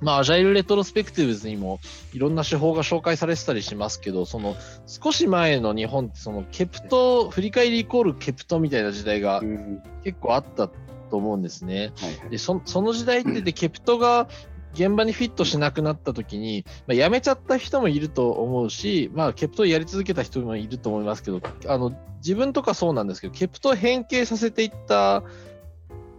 [0.00, 1.80] まあ、アジャイルレトロスペクティブズにも
[2.12, 9.82] いろんな手法が紹介されてたりしますけど、その少し前の日本ってそのケプト、振り返りイコールケプトみたいな時代がうん。
[10.04, 11.92] 結構あったと思うんですね。
[11.96, 12.30] はいはい。
[12.30, 14.28] でそその時代ってで ケプトが
[14.76, 25.22] 現場にフィットしなくなった時に、まあ、辞めちゃった人もいると思うし、まあ、ケプトをやり続けた人もいると思いますけどあの自分とかそうなんですけどケプトを変形させていったっ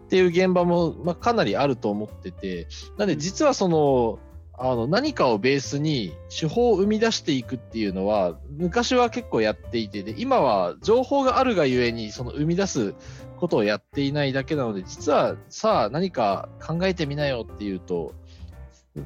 [0.09, 2.67] ていう現場も、まあ、かなりあると思ってて
[2.97, 4.19] なんで実はその
[4.59, 12.95] あの何かをベースに手法を生み出していくっていうのは昔は結構やっていてで今は情報があるがゆえにその生み出す
[13.37, 18.26] ことをやっていないだけなので実はさあ何か考えてみなよっていうとう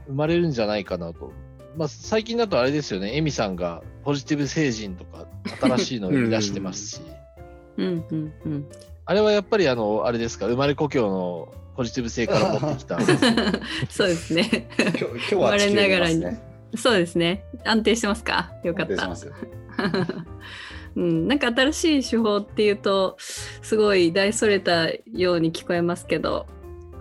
[0.07, 1.31] 生まれるんじゃないかなと。
[1.77, 5.25] まあ、最近だとあれですよね、エミさんがポジティブ星人とか
[5.61, 7.01] 新しいのを生み出してますし、
[7.77, 8.65] うんうんうん。
[9.05, 12.99] あれはやっぱりあの、あれですか、生まれ故郷のポジティブ性から持ってきた。
[13.89, 14.67] そうですね。
[14.77, 16.41] 今日今日は地球にいますね。
[16.75, 17.43] そうですね。
[17.63, 18.51] 安定してますか？
[18.63, 19.15] よかった安定しま。
[19.15, 19.33] すよ
[20.95, 26.47] うん、なんか新しい手法っていうとすごい大それたように聞こえますけど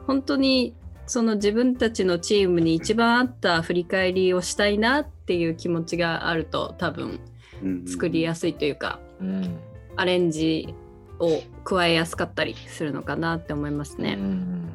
[0.06, 0.74] 本当に
[1.10, 7.18] その自分たちのチームに一番合った振り返りをしたいなっていう気持ちがあると多分
[7.60, 9.58] うんうん作りやすいというか、うん。
[9.96, 10.72] アレンジ
[11.18, 14.18] を加えやすかったりするのかなって思いますね。
[14.18, 14.70] うん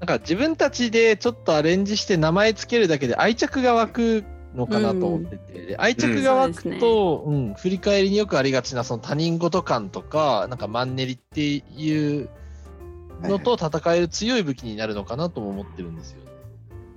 [0.00, 4.24] なんか自分たちでちょっとアレンジして名前つけるだけで愛着が湧く
[4.56, 12.28] のかなと思ってて、で愛着が湧くと、うん振り返りによくありがちなその他人事感とかなんかマンネリっていう
[13.22, 16.18] のと戦える強い武器になるのかなとも思ってるんですよ。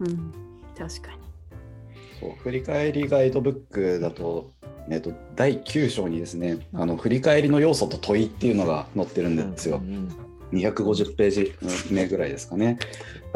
[0.02, 0.34] うん、
[0.78, 1.18] 確かに。
[2.20, 4.52] そう振り返りガイドブックだと,、
[4.90, 9.78] えっと第9章にですねあの振り返りの要素と問いっていうのが載ってるんですよ。
[9.78, 10.10] うん
[10.52, 11.56] 250ページ
[11.92, 12.78] 目ぐらいですかね。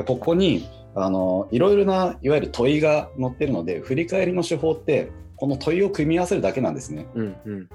[0.06, 7.08] ここにあのいろいろないわゆる問いが載ってるので振り返りの手法ってこの問いを組み合わせるだけなんですね。
[7.16, 7.70] うんうん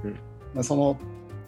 [0.54, 0.64] うん。
[0.64, 0.98] その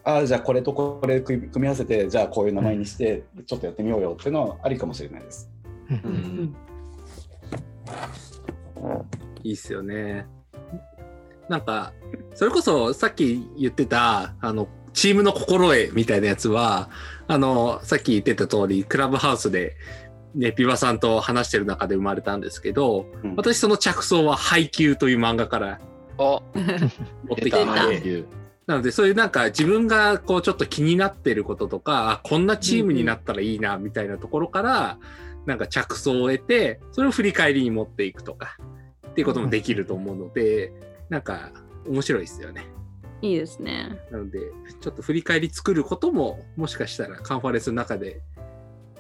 [0.05, 5.49] ああじゃあこれとこれ組み合わせてじゃあこういう名前にしてちょっとやってみようよっていうのはありかもしれないです。
[5.91, 6.55] うん。
[9.45, 10.27] いいっすよね。
[11.49, 11.93] なんか、
[12.35, 16.91] それこそさっき言ってた、あの、チームの心得みたいなやつは、
[17.29, 19.77] あの、さっき言ってた通り、クラブハウスで、
[20.35, 23.37] ね、ピバさんと話してる中で生まれたんですけど、うん。
[23.37, 25.81] 私その着想は配給という漫画から
[26.19, 26.43] お。
[26.55, 27.62] 持ってきて。
[27.62, 28.27] いて、いう
[28.73, 34.99] なのでそういうなんか自分がこうちょっと気になってることとか、あこんなチームになったらいいなみたいなところから、
[35.45, 38.57] なんか着想を得て、それを振り返りに持っていくとか、
[39.07, 40.73] っていうこともできると思うので、
[41.11, 41.51] なんか
[41.87, 42.65] 面白いですよね。
[43.21, 43.91] いいですね。
[44.11, 44.41] なので、
[44.81, 48.23] ちょっと振り返り作ることも、もしかしたらカンファレンスの中で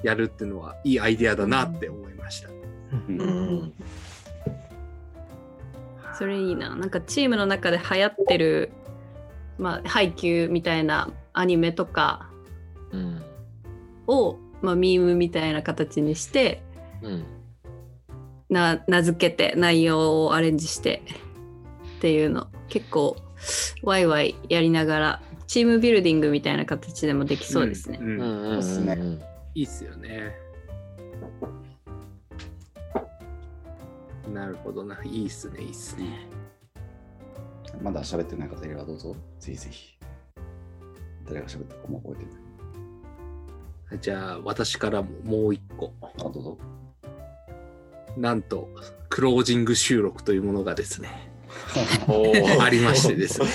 [0.02, 2.50] やるっていうのはいいアイデアだなって思いました。
[3.08, 3.72] うんうん
[6.14, 6.76] それいいな。
[6.76, 8.70] なんかチームの中で流行ってる、
[9.58, 12.28] まあ、配給みたいなアニメとか
[12.90, 13.22] うん
[14.06, 16.62] を、まあ、ミームみたいな形にして
[17.02, 17.24] うん
[18.48, 21.02] な名付けて内容をアレンジして
[21.98, 23.16] っていうの結構
[23.82, 27.98] ワイワイやりながらチームビルディングみたいな形でもできそうですね。
[29.54, 30.34] いいっすよね。
[34.32, 34.98] なるほどな。
[35.04, 36.26] いいっすね、いいっすね。
[37.80, 39.16] まだ喋ってない方いればどうぞ。
[39.38, 39.98] ぜひぜひ。
[41.26, 44.00] 誰が喋ったかも覚えてない。
[44.00, 45.92] じゃあ、私からももう一個。
[46.00, 46.58] あ、どうぞ。
[48.16, 48.68] なんと、
[49.08, 51.30] クロージング収録というものがですね、
[52.60, 53.46] ありましてですね。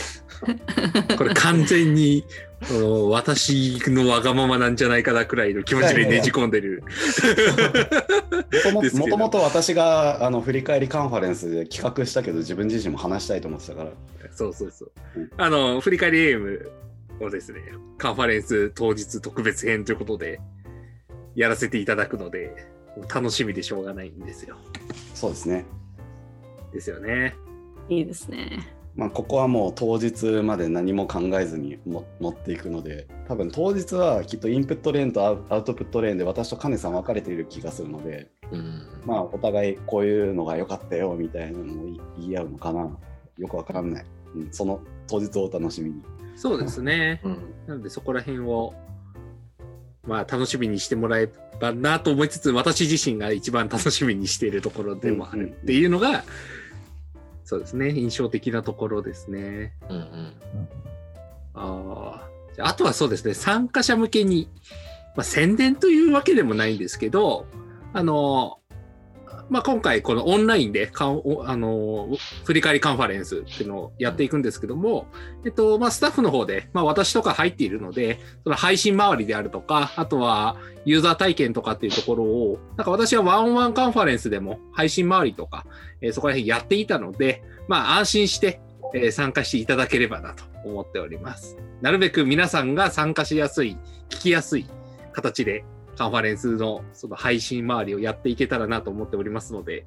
[1.18, 2.24] これ完全に
[3.12, 6.84] 私のわがままなんじゃないかなくらいの気持ちでねじ込んでる。
[8.74, 13.92] もともと私があの振り返りカンファレンスで企画したけど自分自身も話したいと思ってたから。
[14.32, 15.30] そうそうそううん。
[15.38, 16.72] あの、振り返りゲーム
[17.20, 17.62] をですね、
[17.98, 20.40] カンファレンス当日特別編ということで
[21.36, 22.68] やらせていただくので、
[23.14, 24.58] 楽しみでしょうがないんですよ。
[25.14, 25.66] そうですね。
[26.74, 27.36] ですよね。
[27.90, 28.77] いいですね。
[28.98, 38.82] まあ、ここはもう当日まで何も考えずにも持っていくので多分当日はきっとインプットレーンとアウトプットレーンで私とカネさん分かれている気がするのでうん。
[39.06, 41.86] まあお互いこういうのが良かったよみたいなのを
[42.18, 42.90] 言い合うのかな。
[43.38, 44.06] よくわからない、
[44.36, 46.02] うん、その当日をお楽しみに。
[46.36, 47.22] そうですね。
[47.24, 47.54] うん。
[47.68, 48.74] なのでそこら辺を、
[50.06, 51.30] まあ楽しみにしてもらえ
[51.60, 56.24] ばなと思いつつ、私自身が一番楽しみにしているところでもあるっていうのが、
[57.48, 59.74] そうですね、印象的なところですね。
[59.90, 60.34] うんうん
[61.54, 62.30] ああ。
[62.54, 64.50] じゃああとはそうですね、参加者向けに、
[65.16, 67.46] まあ、宣伝というわけでもないんですけど、
[67.94, 68.57] あの、
[69.50, 72.10] まあ、今回このオンラインでかんあの
[72.44, 75.08] 振り返りカンファレンスっていうのをやっていくんですけども、
[75.46, 85.66] えっとまあ、スタッフの方で、まあ、私とか入っているのでその配信周りであるとかあとはユーザー体験とかっていうところをなんか私はワンオンワンカンファレンスでも配信周りとか、
[86.02, 88.60] えーそこら辺やっていたので、まあ、安心して、
[88.94, 91.58] え参加していただければなと思っております。
[91.82, 93.78] なるべく皆さんが参加しやすい
[94.10, 94.66] 聞きやすい
[95.12, 95.66] 形で
[95.98, 99.86] カンファレンスのその配信周りをやっていけたらなと思っておりますので、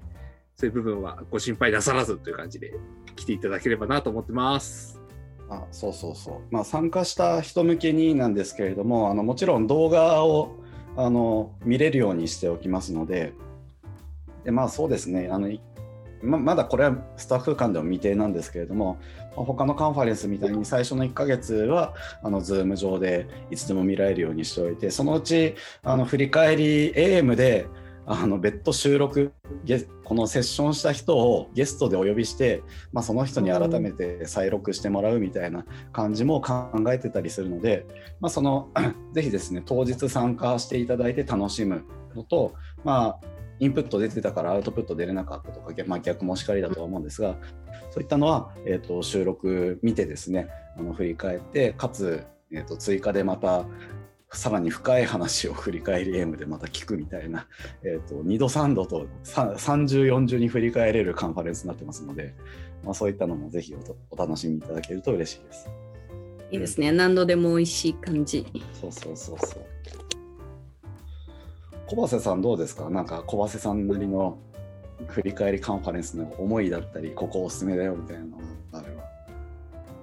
[0.56, 2.74] そういう部分はご心配なさらずという感じで
[3.16, 5.00] 来ていただければなと思ってます。
[5.48, 10.56] あそうそうそう、まあ、参加した人向けになんですけれどもあのもちろん動画を
[10.96, 13.32] あの見れるようにしておきますので
[14.44, 15.50] でまあそうですねあの
[16.22, 18.98] ままだこれはスタッフ間でも未定なんですけれども、
[19.34, 27.66] 他のカンファレンスみたいに最初の1ヶ月はあの Zoom 上でいつでも見られるようにしておいてそのうちあの振り返り AM で
[28.06, 29.32] あの別途収録
[30.04, 37.86] このセッションした人をゲストでお呼びして、まあ、その人に改めて再録してもらうみたいな感じも考えてたりするので、
[38.18, 38.70] まあ、その
[39.14, 41.84] ぜひですね当日参加していただいて楽しむ
[42.16, 43.26] のと、まあ、
[43.60, 47.36] インプット出てたからアウトプット出れなかったとか、逆まあ、逆もしかりだとは思うんですが
[47.90, 53.66] そういったのは、えー、と収録見てですねあの振り返ってかつ、えー、と追加でまた
[54.32, 57.48] さらに深い話を振り返り M でまた聞くみたいな、
[57.82, 62.34] えー、と2度3度と3040に振り返れるカンファレンスになってますので、
[62.84, 65.68] まあ、そういったのもぜひおお楽しみいただけると嬉しいです。
[66.52, 66.90] いいですね。
[66.90, 68.46] 何度でも美味しい感じ。
[68.80, 69.69] そうそうそうそう。
[71.90, 72.88] 小橋さんどうですか？
[72.88, 74.38] なんか小橋さんなりの
[75.08, 79.02] 振り返りカンファレンスの思いだったり、ここおすすめだよみたいなのがあれば。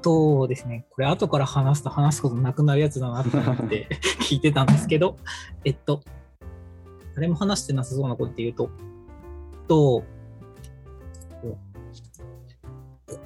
[0.03, 0.85] そうですね。
[0.89, 3.87] これ後から話すと話すことなくなるやつだなと思って
[4.21, 5.17] 聞いてたんですけど、
[5.63, 6.01] えっと、
[7.15, 8.69] 誰も話してなさそうなこと言うと、
[9.67, 10.03] と、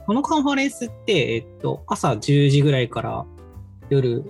[0.06, 3.26] このカンファレンスって、えっと、朝10時ぐらいから
[3.90, 4.24] 夜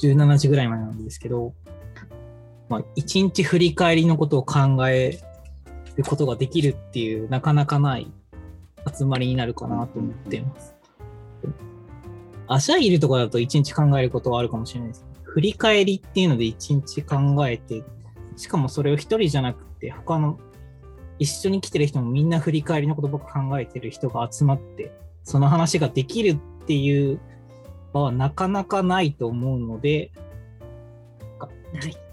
[0.00, 1.54] 17時ぐらいまでなんですけど、
[2.68, 5.18] まあ、一日振り返りのことを考え
[5.96, 8.10] ることができるっていう、なかなかない
[8.96, 10.74] 集まりになるかなと思っています。
[12.46, 15.04] アジャイルとかだと一日考えることはあるかもしれないです。
[15.22, 17.16] 振り返りっていうので一日考
[17.48, 17.82] えて、
[18.36, 20.38] しかもそれを一人じゃなくて、他の
[21.18, 27.20] 一緒に来てる人もみんな振り返りのことばっか考えてる人が集まって、その話ができるっていう
[27.92, 30.10] 場はなかなかないと思うので、
[31.72, 32.03] ない。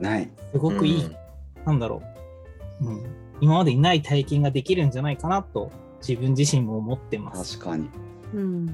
[0.00, 0.30] ない。
[0.52, 1.10] すごくいい、
[1.64, 2.02] なんだろ
[2.80, 3.02] う、うん、
[3.40, 5.70] 今までにない体験ができるんじゃないかなと
[6.06, 7.58] 自分自身も思ってます。
[7.58, 7.88] 確かに。
[8.34, 8.68] うん。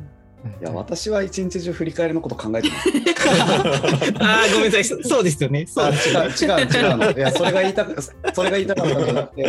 [0.60, 2.88] いや、私は一日中振り返りのこと考えてます。
[4.18, 4.84] ああ、ごめんなさい。
[4.84, 5.66] そそうですよね。
[5.66, 5.92] そう。
[5.92, 7.10] 違う違う違うの。
[7.12, 9.48] いや、それが言いたく、それが言いたかったんじゃなくて、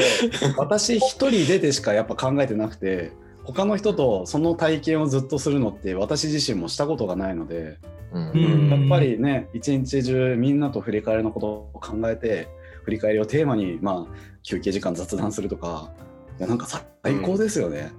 [0.57, 3.11] 私一人ででしかやっぱ考えてなくて、
[3.43, 7.77] 他の人とその体験をずっとするのって私自身もしたことがないので、
[8.11, 12.47] うんうんやっぱりね、一日中みんなと振り返りのことを考えて、
[12.83, 15.91] 振り返りをテーマに、まあ、休憩時間雑談するとか、
[16.39, 16.81] いやなんか最
[17.21, 17.91] 高ですよね。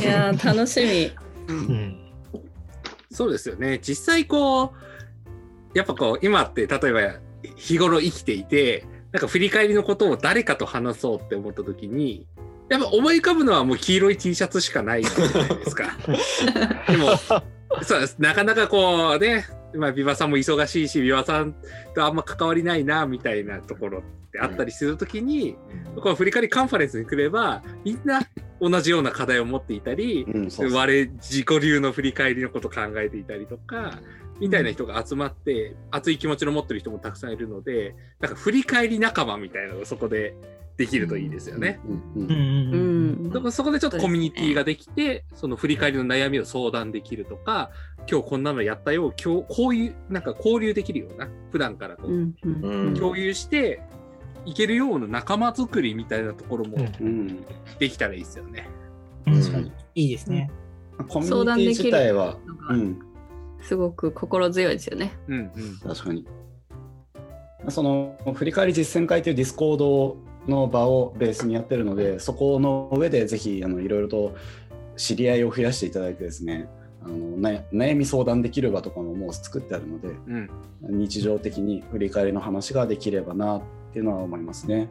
[0.00, 1.10] いやー、楽しみ。
[1.48, 2.00] うん
[3.10, 3.78] そうですよね。
[3.80, 4.68] 実際こう、
[5.78, 7.00] やっぱこう、今って例えば
[7.56, 12.26] 日頃生きていて、なんか振り返りのことを誰かと話そうって思った時に、
[12.68, 15.96] やっぱ思い浮かぶのはもう黄色い T シャツしかないじゃないですか。
[16.88, 17.16] でも、
[17.82, 18.16] そうです。
[18.18, 21.54] なかなかこうね、まあ、ビバさんも忙しいし、ビバさん
[21.94, 25.56] とあんま関わりないな、みたいなところってあったりするときに、
[26.00, 28.22] この振り返りカンファレンスに来れば、みんな
[28.60, 33.98] 同じような課題を持っていたり、うん、そうそう我自己流の振り返りのことを考えていたりとか、
[34.40, 40.34] みたいな人が集まって、熱い気持ちの持ってる人もたくさんいるので、なんか振り返り仲間みたいなのがそこで
[40.76, 41.80] できるといいですよね。
[41.86, 43.30] うんうんうんうんううんん。
[43.30, 47.70] だからそこでちょっとコミュニティができて、その振り返りの悩みを相談できるとか、
[48.10, 53.80] 今日こんなのやったよ、今日こういう、なんか交流できるような、普段からこう、うんうんうん共有して
[54.46, 57.44] いけるような仲間作りみたいなところもうんうん
[57.78, 58.68] できたらいいですよね。
[59.26, 60.50] うん確かにいいですね。
[61.08, 62.36] コミュニティ自体は、
[62.70, 62.98] うん、
[63.64, 65.12] すごく心強いですよね。
[65.28, 65.78] うんうん。
[65.82, 66.26] 確かに。
[67.68, 74.36] その振り返り実践会というディスコードの場をベースにやってるので、そこの上でぜひあのいろいろと
[74.96, 76.68] 知り合いを増やしていただいてですね、
[77.02, 80.50] あのな悩み相談できる場とかももう作ってあるので、うん。
[80.82, 84.90] 日常的に振り返りの話ができればなっていうのは思いますね。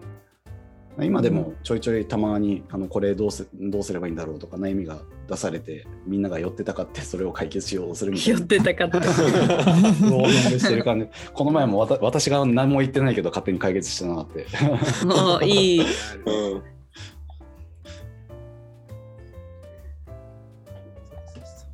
[1.02, 9.00] 今でもちょいちょいたまにあのこれどうすどうすればいいんだろうとか悩みが出されてみんなが寄ってたかってそれを解決しようとするみたい寄なってたかっ た。
[9.00, 11.08] ローミングしてる感じ。
[11.34, 14.46] この前もわた私が何も言ってないけど勝手に解決したなって。
[15.06, 15.82] もういい。
[16.26, 16.64] うん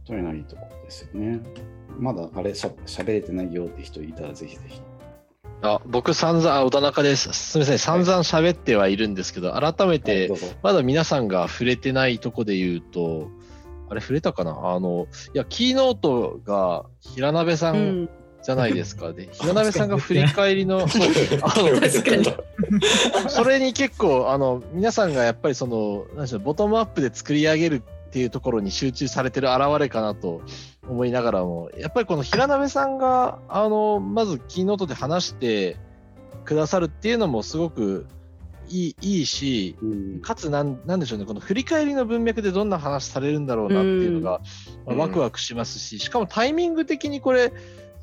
[0.07, 1.39] そういうのはいいとこですよね。
[1.99, 4.81] まだあれしゃ喋れてないよって人いたらぜひぜひ。
[5.61, 7.33] あ僕散々あ小田中です。
[7.33, 7.79] すみません。
[7.79, 10.31] 散々喋ってはいるんですけど改めはいて。
[10.63, 13.29] まだ皆さんが触れてないとこで言うと
[13.89, 14.51] あれ触れたかな？
[14.51, 18.03] あのいやキーノートが平鍋さうん。
[18.03, 18.09] ん。
[18.41, 21.01] じゃないですか、で平鍋さんが振り返りの そう
[21.41, 30.41] あのそれに結構あの皆さんがやっぱりそのなんでしょうボトムアップで作り上げるっていうところに集中されてる表れかなと
[30.89, 35.77] 思いながらもやっぱりこの平鍋さんがあのまずキーノートで話して
[36.45, 38.07] くださるっていうのもすごく
[38.69, 40.21] いいいいし、うん。
[40.21, 44.41] かつなん、なんでしょうね、この振り返りの文脈でどんな話されるんだろうなっていうのが、
[44.85, 44.97] うん。
[44.97, 47.51] まあワクワクしますし、しかもタイミング的にこれ、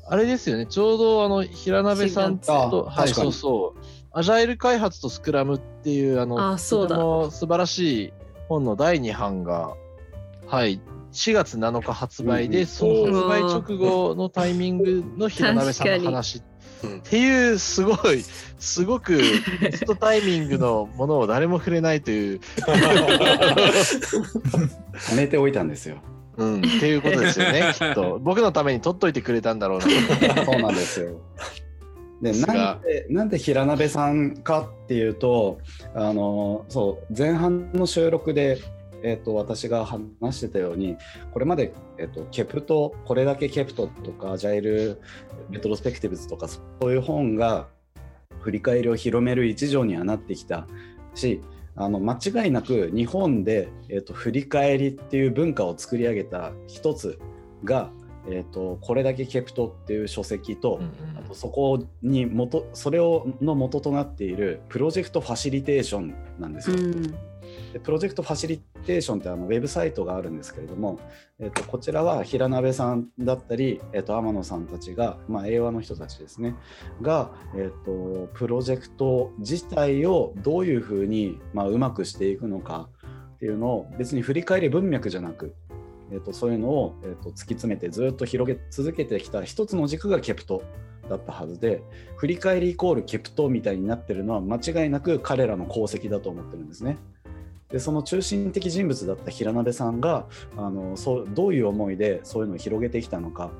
[0.09, 3.79] あれですよね、ちょうどあの平鍋さんと、4月はい、そうそう、
[4.11, 6.97] アジャイル開発とスクラムっていう、あの、あそうだ。
[7.31, 8.13] 素晴らしい
[8.49, 9.73] 本の第2版が、
[10.47, 10.81] はい、
[11.17, 16.43] 4月7日発売で、うんその発売直後のタイミングの平鍋さんの話
[16.83, 18.23] うんっていう、すごい、
[18.59, 22.39] すごくベストタイミングのものを誰も触れないという、
[24.99, 25.97] 貯めておいたんですよ。
[26.37, 28.19] うん、っていうことですよね、きっと。
[28.21, 29.85] 僕のために取っといてくれたんだろうな。
[30.45, 31.19] そうなんですよ。
[32.21, 35.59] でなんでなんで平鍋さんかっていうと
[35.93, 38.57] あのそう前半の収録で、
[39.03, 40.97] えっと私が話してたように
[41.31, 45.01] これまで、えっとケプトこれだけケプトとかアジャイル
[45.51, 47.67] レトロスペクティブズとかそういう本が
[48.41, 50.67] 振り返りを広める一助にはなってきた
[51.13, 51.41] し
[51.75, 57.19] あの間違いなく日本で、えっと振り返りっていう文化を作り上げた一つ
[57.63, 57.91] が、
[58.29, 60.81] えっとこれだけケプトっていう書籍と、
[61.15, 66.77] あとそこに元それをの元となっているプロジェクトファシリテーションなんですよ。
[66.77, 67.15] うん
[67.77, 70.99] でプロジェクトファシリテーションってあのウェブサイトがあるんですけれども、
[71.39, 76.55] えっとこちらは平鍋さんだったり、えっと天野さんたちが、まあ、英和の人たちですね
[77.01, 82.89] が、えっとプロジェクト自体をどういうふうに、まあ、うまくしていくのか
[83.35, 85.55] っていうのを別に振り返り文脈じゃなく、
[86.11, 90.63] えっとそういうのを、えっと突き詰めてずっと広げ続けてきた一つの軸がケプト
[91.09, 91.81] だったはずで
[92.17, 96.97] 振り返りイコールケプトみたいになってるのは間違いなく彼らの功績だと思ってるんですね。
[97.69, 103.51] でその中心的人物だった平鍋さんがあのそうどういう思いでそういうのを広げてきたのか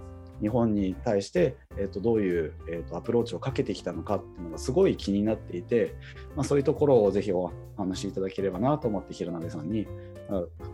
[0.41, 5.95] 日本に対して、えー、とどういう、えー、とアプローチをかけてきたのかっていうのがすごい気になっていて、
[6.36, 9.88] まあ、そういうところをぜひお話しいただければなと思って平鍋さんに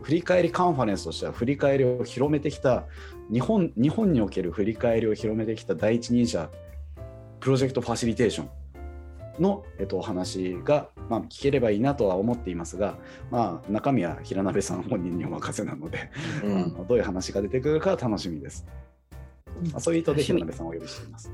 [0.02, 2.86] 振り返りカンファレンスとしては振り返りを広めてきた
[3.32, 6.50] 日本日本における振り返りを広めてきた第一人者
[7.40, 8.50] プロジェクトファシリテーション
[9.40, 12.98] の、えっと、お話が、まあ、聞ければいいなとは思っていますが、
[13.32, 16.10] まあ、中身は平鍋さん本人にお任せなので、
[16.44, 18.66] うあんのどういう話が出てくるかは楽しみです。
[19.72, 21.32] まあ、そういう意図で平鍋さんをお呼びしています。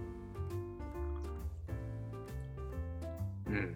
[3.47, 3.76] うん。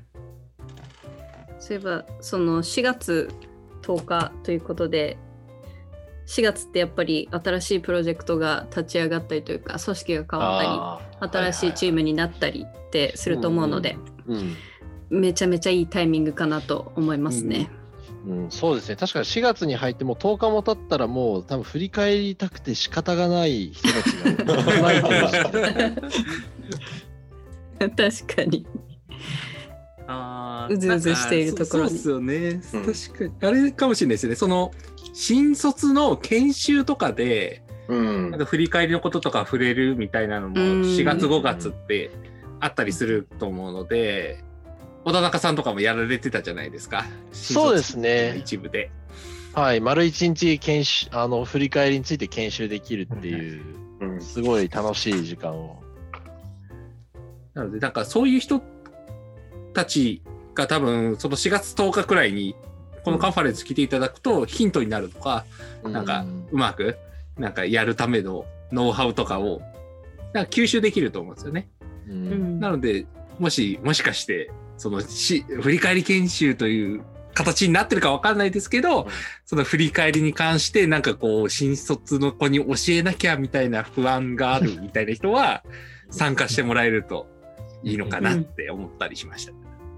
[1.60, 3.30] そういえばその4月
[3.82, 5.18] 10日ということで
[6.26, 14.56] 4月ってやっぱり新しいプロジェクトが立ち上がったりというか組織が変わったり新しいチームになったりってすると思うので、うん
[15.10, 17.70] めちゃめちゃいいタイミングかなと思いますね。
[18.26, 18.96] うん、そうですね。
[18.96, 24.36] 確かに4月に入ってもう10日も経ったらもう多分振り返りたくて仕方がない人たちがいっ
[24.82, 25.10] ぱいいて
[26.02, 26.24] るし
[28.24, 28.66] 確かに。
[30.08, 31.92] あうずうずしているところに。
[31.92, 32.94] そうそうですよね、うん。
[32.94, 33.60] 確かに。
[33.60, 34.36] あれかもしれないですね。
[34.36, 34.72] その
[35.14, 38.32] 新卒の研修とかでうん。
[38.32, 40.62] なんか振り返りのこととか触れるみたいなのもうん。
[40.84, 42.12] 4月5月って
[42.62, 44.42] あったりすると思うので
[45.06, 47.06] 小田中さんとかもやられてたじゃないですか。
[47.32, 48.38] そうですね。
[48.38, 48.90] 一部で。
[49.54, 53.64] はい、丸一日研修、あの、振り返りについて研修できるっていう、
[54.00, 54.22] うん。
[54.22, 55.84] すごい楽しい時間を。
[57.54, 58.62] なのでなんかそういう人
[59.74, 60.22] たち
[60.56, 62.56] が多分その4月10日くらいに
[63.04, 65.46] このカンファレンス来ていただくとヒントになるとか、
[65.84, 66.98] なんかうまく
[67.38, 69.62] なんかやるためのノウハウとかを
[70.34, 71.70] なんか吸収できると思うんですよね。
[72.08, 72.60] う、うんん。
[72.60, 73.06] なので
[73.40, 74.52] もしもしかして
[74.84, 77.04] そのし振り返り研修という
[77.34, 79.08] 形になってるかわかんないですけど、うん
[79.46, 85.64] その振り返りに関してなんかこう新卒の子に教えなきゃみたいな不安があるみたいな人は
[86.10, 87.28] 参加してもらえると
[87.84, 89.54] いいのかなって思ったりしました。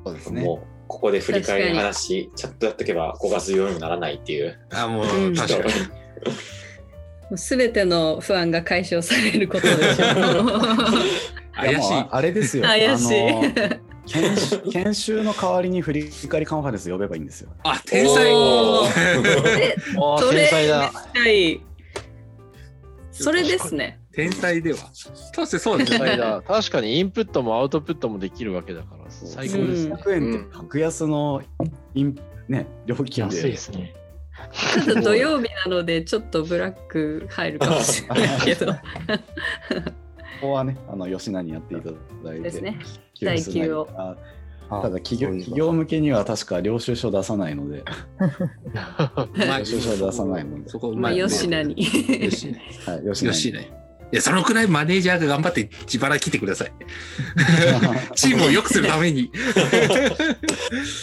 [0.05, 0.43] そうですね。
[0.43, 4.59] もうここで振り返りの話ちゃんとやっとけば5月用にならないっていう。
[4.71, 5.63] あもううん確か
[7.31, 7.37] に。
[7.37, 10.45] すべての不安が解消されることでしょ
[11.55, 12.05] 怪しい。
[12.11, 12.63] あれですよ。
[12.63, 17.49] 怪しい研修研修の代わりに振り返りカンファレンス呼べばいいんですよ。
[17.63, 18.83] あ天才お
[20.31, 20.91] 天才だ。
[20.91, 21.61] はい。
[23.11, 23.99] それですね。
[24.13, 24.79] 天才では。
[24.93, 25.99] そうですねそうですね。
[25.99, 26.41] 天才だ。
[26.41, 29.95] 確かにインプットもアウトプットもできるわけだから、最高ですね。
[29.95, 31.41] 100円って格安の
[31.93, 32.15] イン、
[32.47, 33.93] ね、料金安いでですね。
[34.85, 38.75] ただ土曜日なのでちょっとブラック入るかもしれないけど
[40.41, 42.79] ここはね、あの吉名にやっていただいて、ですね。
[43.21, 44.15] 第九をあ
[44.69, 47.83] あただ企業企業向けには確か領収書出さないので、
[48.73, 51.75] まあ 領収書出さないので、そこまあ、吉名に。
[51.75, 52.55] 吉
[52.85, 53.59] はい、吉名に吉名。
[53.61, 56.71] いや、そのくらいマネージャーが頑張って自腹切ってください。
[58.15, 59.31] チームを良くするために。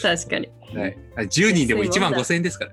[0.03, 0.49] 確かに。
[0.75, 2.73] はい、10人でも1万5000円ですから。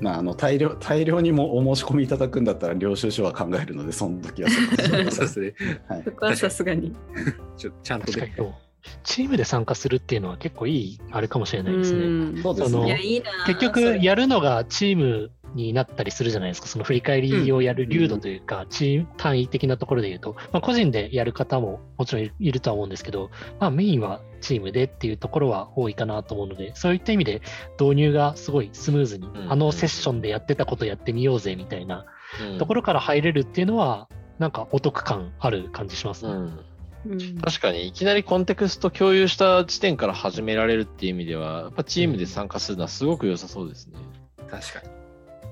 [0.00, 4.50] まあ、あの大量大量にもお申し込みいただくんだったら領収書は考えるのでその時は
[5.10, 6.92] そこはさすがに。
[7.56, 8.12] ちょちゃんとね。
[8.12, 8.32] 確かに。
[8.36, 8.67] そう
[9.04, 11.98] チームで参加するっていうのは結構いいあれかもしれないですね。
[12.04, 12.08] う
[12.38, 13.30] んそうですそのいや、ねいいな。
[13.46, 27.42] 結局やるのがチームになったりするじゃないですか、その振り返りをやる流度というか、チーム単位的なところで言うと、まあ、個人でやる方ももちろんいるとは思うんですけど、まあ、メインはチームでっていうところは多いかなと思うので、そういった意味で
[27.80, 29.52] 導入がすごいスムーズに、うん。
[29.52, 32.04] あのセッションでやってたことやってみようぜみたいな
[32.52, 32.58] うん。
[32.58, 34.08] ところから入れるっていうのは、
[34.38, 36.32] なんかお得感ある感じしますね。
[36.32, 36.60] うん
[37.08, 43.98] うん確かにいきなりコンテクスト共有した時点から始められるっていう意味では、やっぱチームで参加するのはすごく良さそうですね。
[44.50, 44.88] 確かに。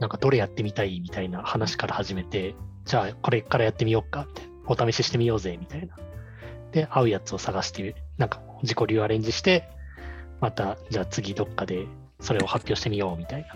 [0.01, 2.55] なんかどれやってみたいみたいな話から始めて、
[2.85, 5.97] じゃあこれからやってみようかみたいな、お試ししてみようぜみたいな。
[6.73, 9.69] で、合うやつを探して、なんか自己流アレンジして、
[10.41, 11.87] またじゃあ次どっかで
[12.21, 13.47] それを発表してみようみたい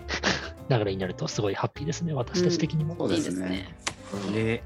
[0.69, 2.95] な 流れになるとすごいハッピーですね、私たち的にも。
[2.97, 4.31] そういいですねですね。
[4.31, 4.63] ね。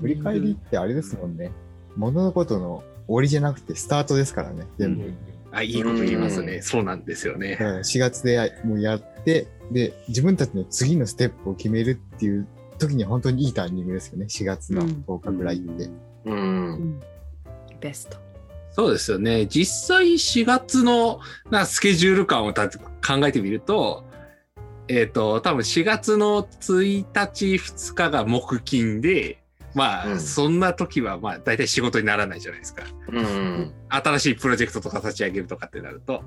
[0.00, 1.52] 振り返りってあれですもんね。
[1.96, 5.12] 物事の終わりじゃなくてスタートですからね、全部。
[5.52, 6.56] あ、いいこと言いますね。
[6.56, 7.56] うんそうなんですよねだ。
[7.58, 12.46] から4月でやもうやって、で、自分たちの次のステップを決めるっていう
[12.78, 15.90] 時には本当にいいタイミングですよね、4月の10日ぐらいって。
[16.24, 17.00] うん。
[17.80, 18.16] ベスト。
[18.70, 19.46] そうですよね。
[19.46, 21.20] 実際4月の
[21.50, 22.78] なスケジュール感をた考
[23.26, 24.04] えてみると、
[24.88, 29.41] えっ、と、多分4月の1日、2日が木金で、
[29.74, 32.84] まあ、うんそんな時は、まあ、大体仕事にならないじゃないですか。
[33.08, 33.72] うん。
[33.88, 36.22] 新しいプロジェクトとか立ち上げるとかってなると。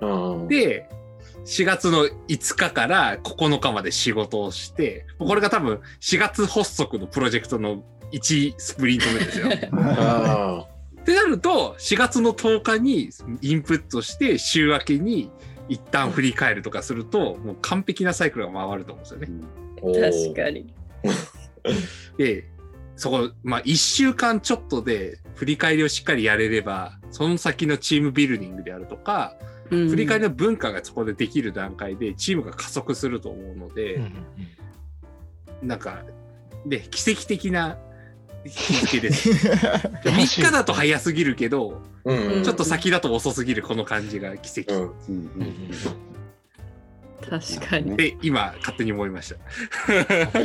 [0.00, 0.48] うん。
[0.48, 0.88] で、
[1.44, 9.48] 4月の5日から9日まで仕事をして、これが多分4月発足のプロジェクトの1スプリント目ですよ。
[9.72, 10.66] あ
[11.00, 15.30] ってなると、4月の10日にインプットして、週明けに
[15.68, 19.28] 一旦振り返るとかすると、もう完璧なサイクルが回ると思うんですよね。
[19.82, 20.74] ー確かに。
[22.18, 22.48] で、
[22.96, 29.34] そこ、まあ1週間ちょっとで振り返りをしっかりやれれば、その先のチームビルディングであるとか、
[29.70, 34.16] うん振り返りの文化がそこでできる段階でチームが加速すると思うので、うんうんうん
[35.62, 36.02] なんか、
[36.66, 37.78] で、奇跡的な
[38.44, 39.30] 日付です。
[40.04, 42.42] 3日だと早すぎるけど、うん。
[42.44, 44.74] ちょっと先だと遅すぎるここの感じが奇跡。
[44.74, 44.80] うん。
[44.80, 45.70] うんうん
[47.20, 47.96] 確かに。
[47.96, 49.36] で、今、勝手に思いました。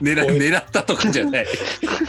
[0.00, 1.46] 狙狙ったとかじゃない。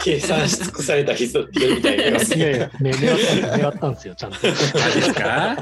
[0.02, 2.58] 計算し尽くされた人人みたいにないやいね。
[2.58, 4.40] や、ね、狙った狙ったんですよ、ちゃんと。
[4.40, 4.72] です
[5.14, 5.56] か？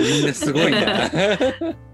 [0.00, 1.10] みんなすごいな。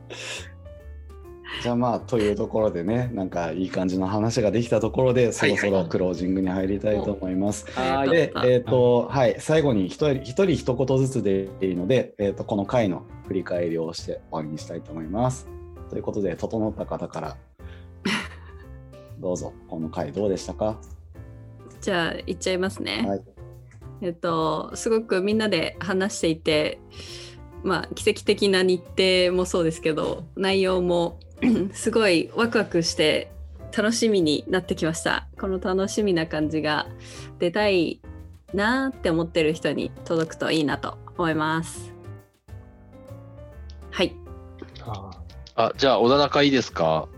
[1.62, 7.66] じゃあまあというところでねなんかいい感じの話ができたところでそろそろクロージングに入りたいと思います。
[7.72, 15.48] はいで、えっ、と、はい、最後に一人一人一言ずつでいいので、えっ、と、この回の振り返りをして終わりにしたいと思います。
[15.90, 17.36] ということで、整った方から、
[19.18, 20.78] どうぞ、この回どうでしたか？
[21.80, 23.04] じゃあ、いっちゃいますね。
[23.06, 23.22] はい。
[24.02, 26.80] えっと、すごくみんなで話していて、
[27.62, 31.18] まあ、奇跡的な日程もそうですけど、内容も
[31.72, 33.32] すごいワクワクして
[33.76, 35.28] 楽しみになってきました。
[35.40, 36.86] この楽しみな感じが
[37.38, 38.00] 出たい
[38.52, 41.92] なーって思ってる人に届くといいなと思います。
[43.90, 44.14] はい。
[44.82, 45.10] あ
[45.56, 47.08] あ、じゃあ、小田中いいですか？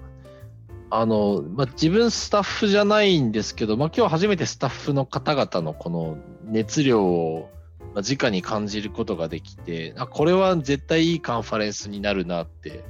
[0.91, 7.51] あの、まあ、自分スタッフじゃないんですけど、まあ、今日初めてスタッフの方々のこの熱量を
[7.95, 12.84] まあ直に感じることができて、あ、これは絶対いいカンファレンスになるなって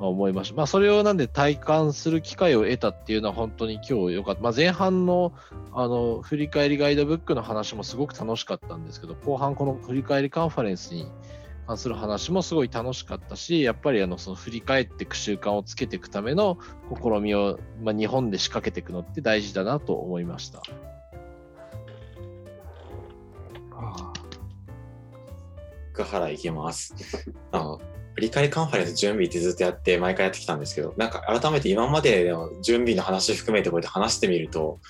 [0.00, 0.56] ま思いました。
[0.56, 4.42] まあ、それをなんで体感する機会を得たっていうのは本当に今日良かった。
[4.42, 5.32] まあ、前半の
[5.72, 11.06] あの振り返りガイドブックの話もすごく楽しかったんですけど、後半この振り返りカンファレンスに
[11.68, 16.56] 関する話もすごい楽しかったし、やっぱりあのその振り返っていく習慣をつけていくための
[16.98, 20.62] 試みを、まあ、日本で仕掛けていくのって大事だなと思いました。
[25.92, 26.94] 福原いきます。
[27.52, 27.80] あの
[28.14, 34.80] 振り返りカンファレンス準備ってずっとやって毎回やってきたんですけどなんか改めて今までの準備の話含めてこうやって話してみると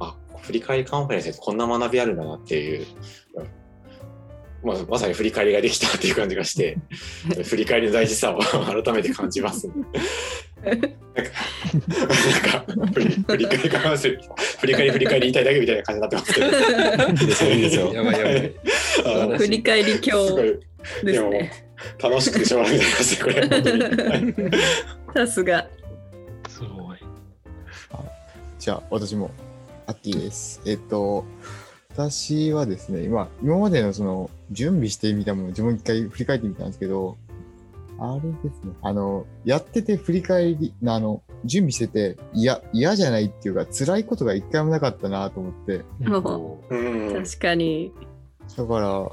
[0.00, 2.86] あ振り返りカンファレンスってこんな学びあるんだなっていう、
[4.62, 6.76] まあ、まさに振り返りができたっていう感じがして
[7.44, 8.40] 振り返りの大事さを
[8.82, 9.68] 改めて感じます、
[10.64, 10.88] なんか
[12.76, 13.98] なんか振り振り返り
[14.58, 16.46] 振り返り振り返り言いたいだけみたいな感じになってますけど。
[17.94, 19.38] やばいやばい。
[19.38, 20.34] 振り返りす今日
[21.04, 21.68] ですね。
[22.02, 25.26] 楽しくてしょうがないですね、これ。
[25.26, 25.68] さすが。
[26.48, 26.98] すごい。
[28.58, 29.30] じじゃあ、私も、
[29.86, 30.60] アッキーです。
[30.66, 31.24] えっと、
[31.98, 37.16] 私はですね、今、今までのその、準備してみたものを自分一回振り返ってみたんですけど、
[37.98, 45.84] あれですね、あの、やってて振り返り、あの、準備してて、いや、嫌じゃないっていうか、辛いことが一回もなかったなと思って。
[47.24, 47.92] 確かに。
[48.56, 49.10] だから、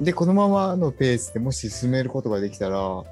[0.00, 3.04] で、このままのペースでもし進めることができたら、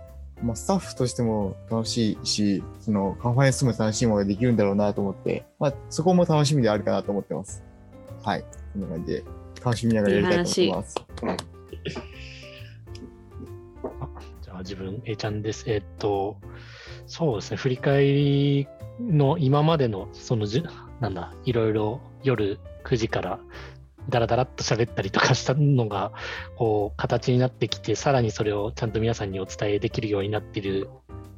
[0.43, 7.63] まあ、スタッフとしても楽しいし、そのカンファレンスも楽しいものができるんだろうなと思って、まあ、そこも楽しみであるかなと思ってます。
[8.25, 8.45] はい。
[8.77, 9.25] こんな感じで、
[9.65, 10.95] 楽しみながらやりたいと思います。
[14.43, 15.65] じゃあ自分、A ちゃんです。
[15.67, 16.37] えっと、
[17.07, 18.69] そうですね、振り返り
[19.01, 20.65] の今までの、そのじゅ、
[21.01, 23.41] なんだ、いろいろ夜9時から
[24.11, 26.13] ダラダラっと喋ったりとかしたのが、
[26.57, 30.91] こう、形になってきて、さらにそれをちゃんと皆さんにお伝えできるようになっている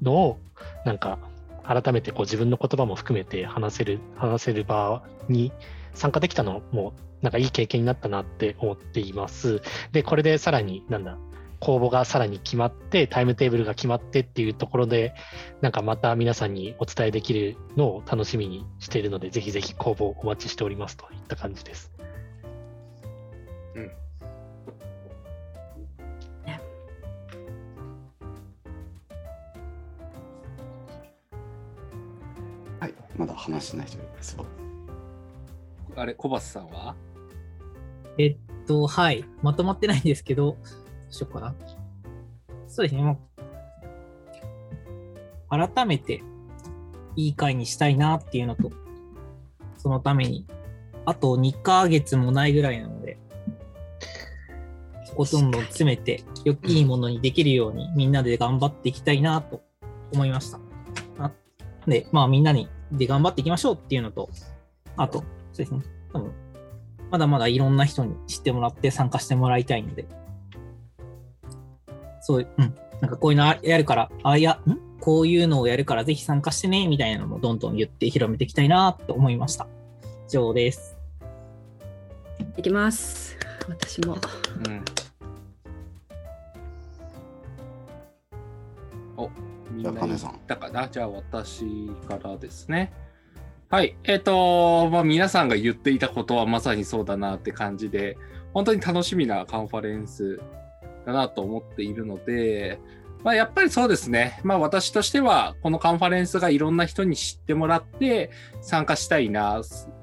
[0.02, 0.38] のを、
[0.84, 1.18] なんか、
[1.64, 5.52] 改めてこう自分の言葉も含めて話せる、話せる場に
[5.98, 9.60] 参加できたのも、なんかいい経験になったなって思っています。
[9.92, 11.18] で、これでさらに、なんだ、
[11.60, 15.12] 公募がさらに決まって、タイムテーブルが決まってっていうところで、
[15.60, 21.92] なんかまた皆さんにお伝えできるのを楽しみにしているので、ぜひぜひ公募お待ちしておりますといった感じです。
[32.80, 34.67] はい、まだ話しない人いますよ。
[36.00, 36.94] あれ、小橋さんは？
[38.18, 38.36] えっ
[38.66, 39.24] と、はい。
[39.42, 40.56] まとまってないんですけど、ど
[41.10, 41.54] うしようかな。
[42.66, 43.02] そうですね。
[43.02, 43.18] もう
[45.50, 46.22] 改めて
[47.16, 48.70] いい回にしたいなっていうのと、
[49.76, 50.46] そのために、
[51.04, 53.18] あと2ヶ月もないぐらいなので、
[55.04, 59.62] そこどんど詰めて、よくいいものにできるようにみんなで頑張っていきたいなと
[60.12, 60.60] 思いました。
[61.18, 61.32] あ
[61.86, 64.28] で、まあみんなにで頑張っていきましょうっていうのと、
[64.96, 65.24] あと、
[65.58, 65.82] そうですね。
[66.12, 66.32] 多分
[67.10, 70.06] まだまだいろんな人に知ってもらって参加してもらいたいので、
[72.20, 72.74] そう、うん。
[73.00, 74.78] なんかこういうのやるから、あ、いや、ん？
[75.00, 79.66] こういうのをやるからぜひ参加してね、みたいなのもどんどん言って広めていきたいなって思いました。
[80.28, 80.96] 以上です。
[82.56, 83.36] いきます。
[83.68, 84.16] 私も。
[84.66, 84.84] うん。
[89.16, 89.30] お、
[89.70, 91.64] みんなじゃあ金さん言ったかなじゃあ私
[92.06, 92.92] からですね。
[93.70, 93.98] はい。
[94.04, 98.16] えっ、と、まあ皆さんが言っていたことはまさにそうだなって感じで、
[98.54, 100.40] 本当に楽しみなカンファレンス
[101.04, 102.80] だなと思っているので、
[103.22, 104.40] まあやっぱりそうですね。
[104.42, 108.30] まあ私としては、このカンファレンスがいろんな人に知ってもらって
[108.62, 109.60] 参加したいな。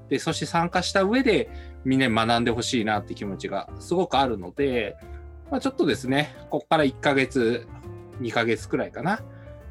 [0.09, 1.49] で、そして参加した上で
[1.85, 4.95] みんなに学んでほしいなって気持ちがすごくあるので、
[5.49, 7.65] まあちょっとですね、ここから1ヶ月、
[8.21, 9.21] 2ヶ月くらいかな。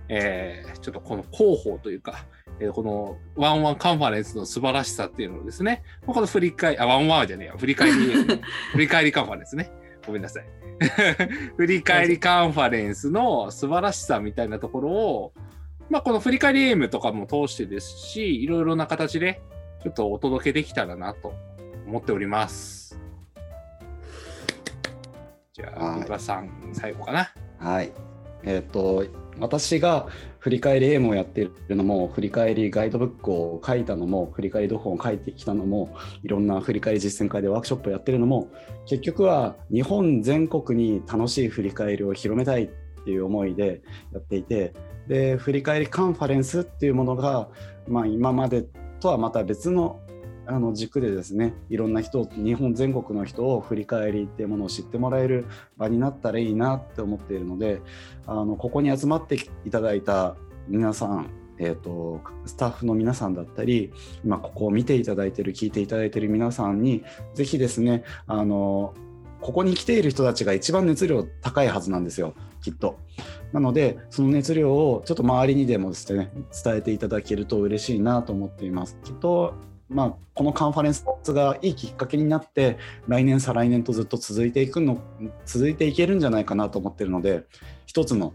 [0.09, 2.27] えーちょっとこの広報というか、
[2.61, 7.55] えーこのワンワンカンファレンスの素晴らしさっていうのをですね、まあこの振り返り、あ、ワンワンじゃねえよ。
[7.59, 7.95] 振り返り、
[8.73, 9.71] 振り返りカンファレンスね。
[10.07, 10.45] ごめんなさい。
[11.57, 15.33] 振り返りカンファレンスの素晴らしさみたいなところを、
[15.91, 19.41] まあこの振り返り am とかも通してですし、いろいろな形で
[19.83, 21.35] ちょっとお届けできたらなと
[21.87, 22.99] 思っております。
[25.53, 27.33] じゃあ、はいさん、最後かな。
[27.59, 27.93] はい。
[28.43, 29.05] えっ、と、
[29.41, 30.07] 私が
[30.39, 38.49] 振り返りエイムをやっているのも、振り返りガイドブックを書いたのも、振り返り読本を書いてきたのも、いろんな振り返り実践会でワークショップをやってるのも、
[38.87, 42.69] 結局は日本全国に楽しい振り返りを広めたいっ
[43.05, 43.83] ていう思いで
[44.13, 44.73] やっていて、
[45.09, 47.49] で、振り返りカンファレンスっていうものが、
[47.89, 48.65] まあ今まで
[49.01, 50.01] とはまた別の
[50.47, 57.81] あの軸でですねいろんな人日本全国の人を振り返りっていうものを知ってもらえる場になったらいいなって思っているので
[58.27, 60.37] あのここに集まっていただいた
[60.69, 63.93] 皆さん、えー、とスタッフの皆さんだったり
[64.25, 68.95] 今ここを見ていただいてる聞いていただいてる皆さんにぜひですねあの
[69.41, 72.99] ここに来ている人たちが一番熱量高いはずなんですよきっと。
[73.53, 76.33] なのでその熱量をちょっと周りにでもですね
[76.65, 78.99] 伝えていただけると嬉しいなと思っています。
[79.05, 79.55] きっと
[79.95, 84.99] まあ、このカンファレンスがいいきっかけになって来年再来年とずっと続いていくの
[85.47, 87.45] 続いていけるんじゃないかなと思ってるので
[87.87, 88.33] 一つの、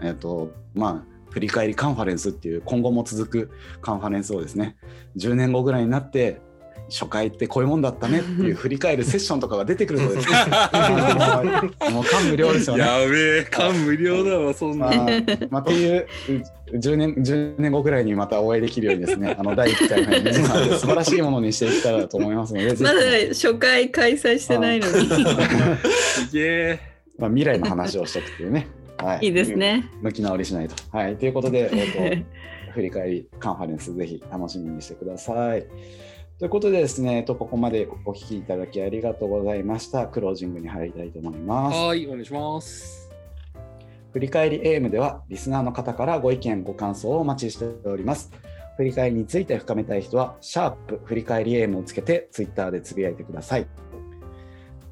[0.00, 3.50] えーとまあ、振り返りカンファレンスっていう今後も続く
[3.80, 4.76] カンファレンスをですね
[5.16, 6.40] 10年後ぐらいになって
[6.92, 10.36] 初回ってこういうもんだったねっていう 振り返るセッションとかが出てくるとですね
[11.90, 12.84] もう感無量ですよね。
[13.10, 14.94] べえ、感無量だわ、そんまあ、
[15.48, 16.06] まあ、っていう
[16.72, 24.92] う10年 ,10 年後ぐらいにまたお会いできるようにですね、 あの第1回目皆さん素晴らしいものにしていけたらと思いますので、ぜまだひ、初回開催してないのに。
[25.08, 26.80] すげえ。
[27.18, 28.66] まあ、未来の話をしておくっていうね、
[28.98, 29.86] はい、いいですね。
[30.02, 30.74] 向き直りしないと。
[30.90, 35.66] はい、ということで、えっと振り返りカンファレンスぜひ楽しみにしてください。
[36.42, 40.08] ということでですね、えっとここまでお聞きいただきありがとうございました。
[40.08, 41.78] クロージングに入りたいと思います。
[41.78, 43.08] はい、お願いします。
[44.12, 48.32] 振り返り AM ではリスナーの方からご意見ご感想をお待ちしております
[48.76, 53.68] 振り返りについて深めたい人はシャープ振り返り AM をつけてツイッターでつぶやいてください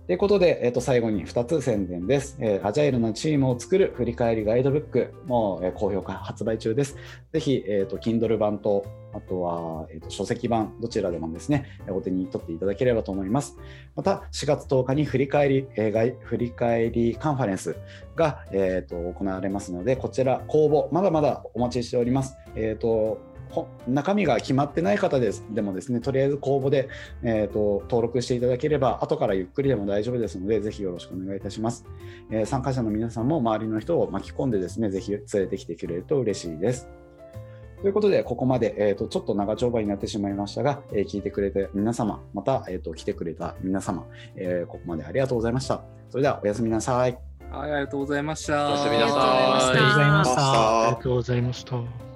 [0.07, 6.96] ということで、えっと最後に2つ宣伝です、えーアジャイルなチームを作る振り返りガイドブックも、えー好評価発売中です
[7.32, 13.58] ぜひ、えっと Kindle 版とあとは、えっと書籍版どちらでもですねえお手に取っていただければと思います
[13.96, 17.76] また4月10日に振り返り、えー振り返りカンファレンス
[18.16, 22.36] が、えー、と行われますので、こちら公募、まだまだお待ちしております。
[22.54, 23.18] えー、と
[23.88, 26.88] 中身が決まってない方ですでもですね、とりあえず公募で、
[27.24, 31.84] えー、と登録していただければ、後からゆっくりでも大丈夫ですので、ぜひよろしくお願いいたします。
[32.30, 36.99] えー参加者の皆さんも周りの人を巻き込んでですね、ぜひ連れてきてくれると嬉しいです。
[37.82, 44.06] ということで、ここまで、えー、とちょっと長丁場になってしまいましたが、えー聞いてくれて皆様、また、えー、と来てくれた皆様、
[44.36, 45.82] えーここまでありがとうございました。
[46.10, 47.18] それではおやすみなさい。
[47.50, 48.68] はい、ありがとうございました。
[48.68, 50.82] おやすみなさいありがとうございました。
[50.82, 52.09] ありがとうございました。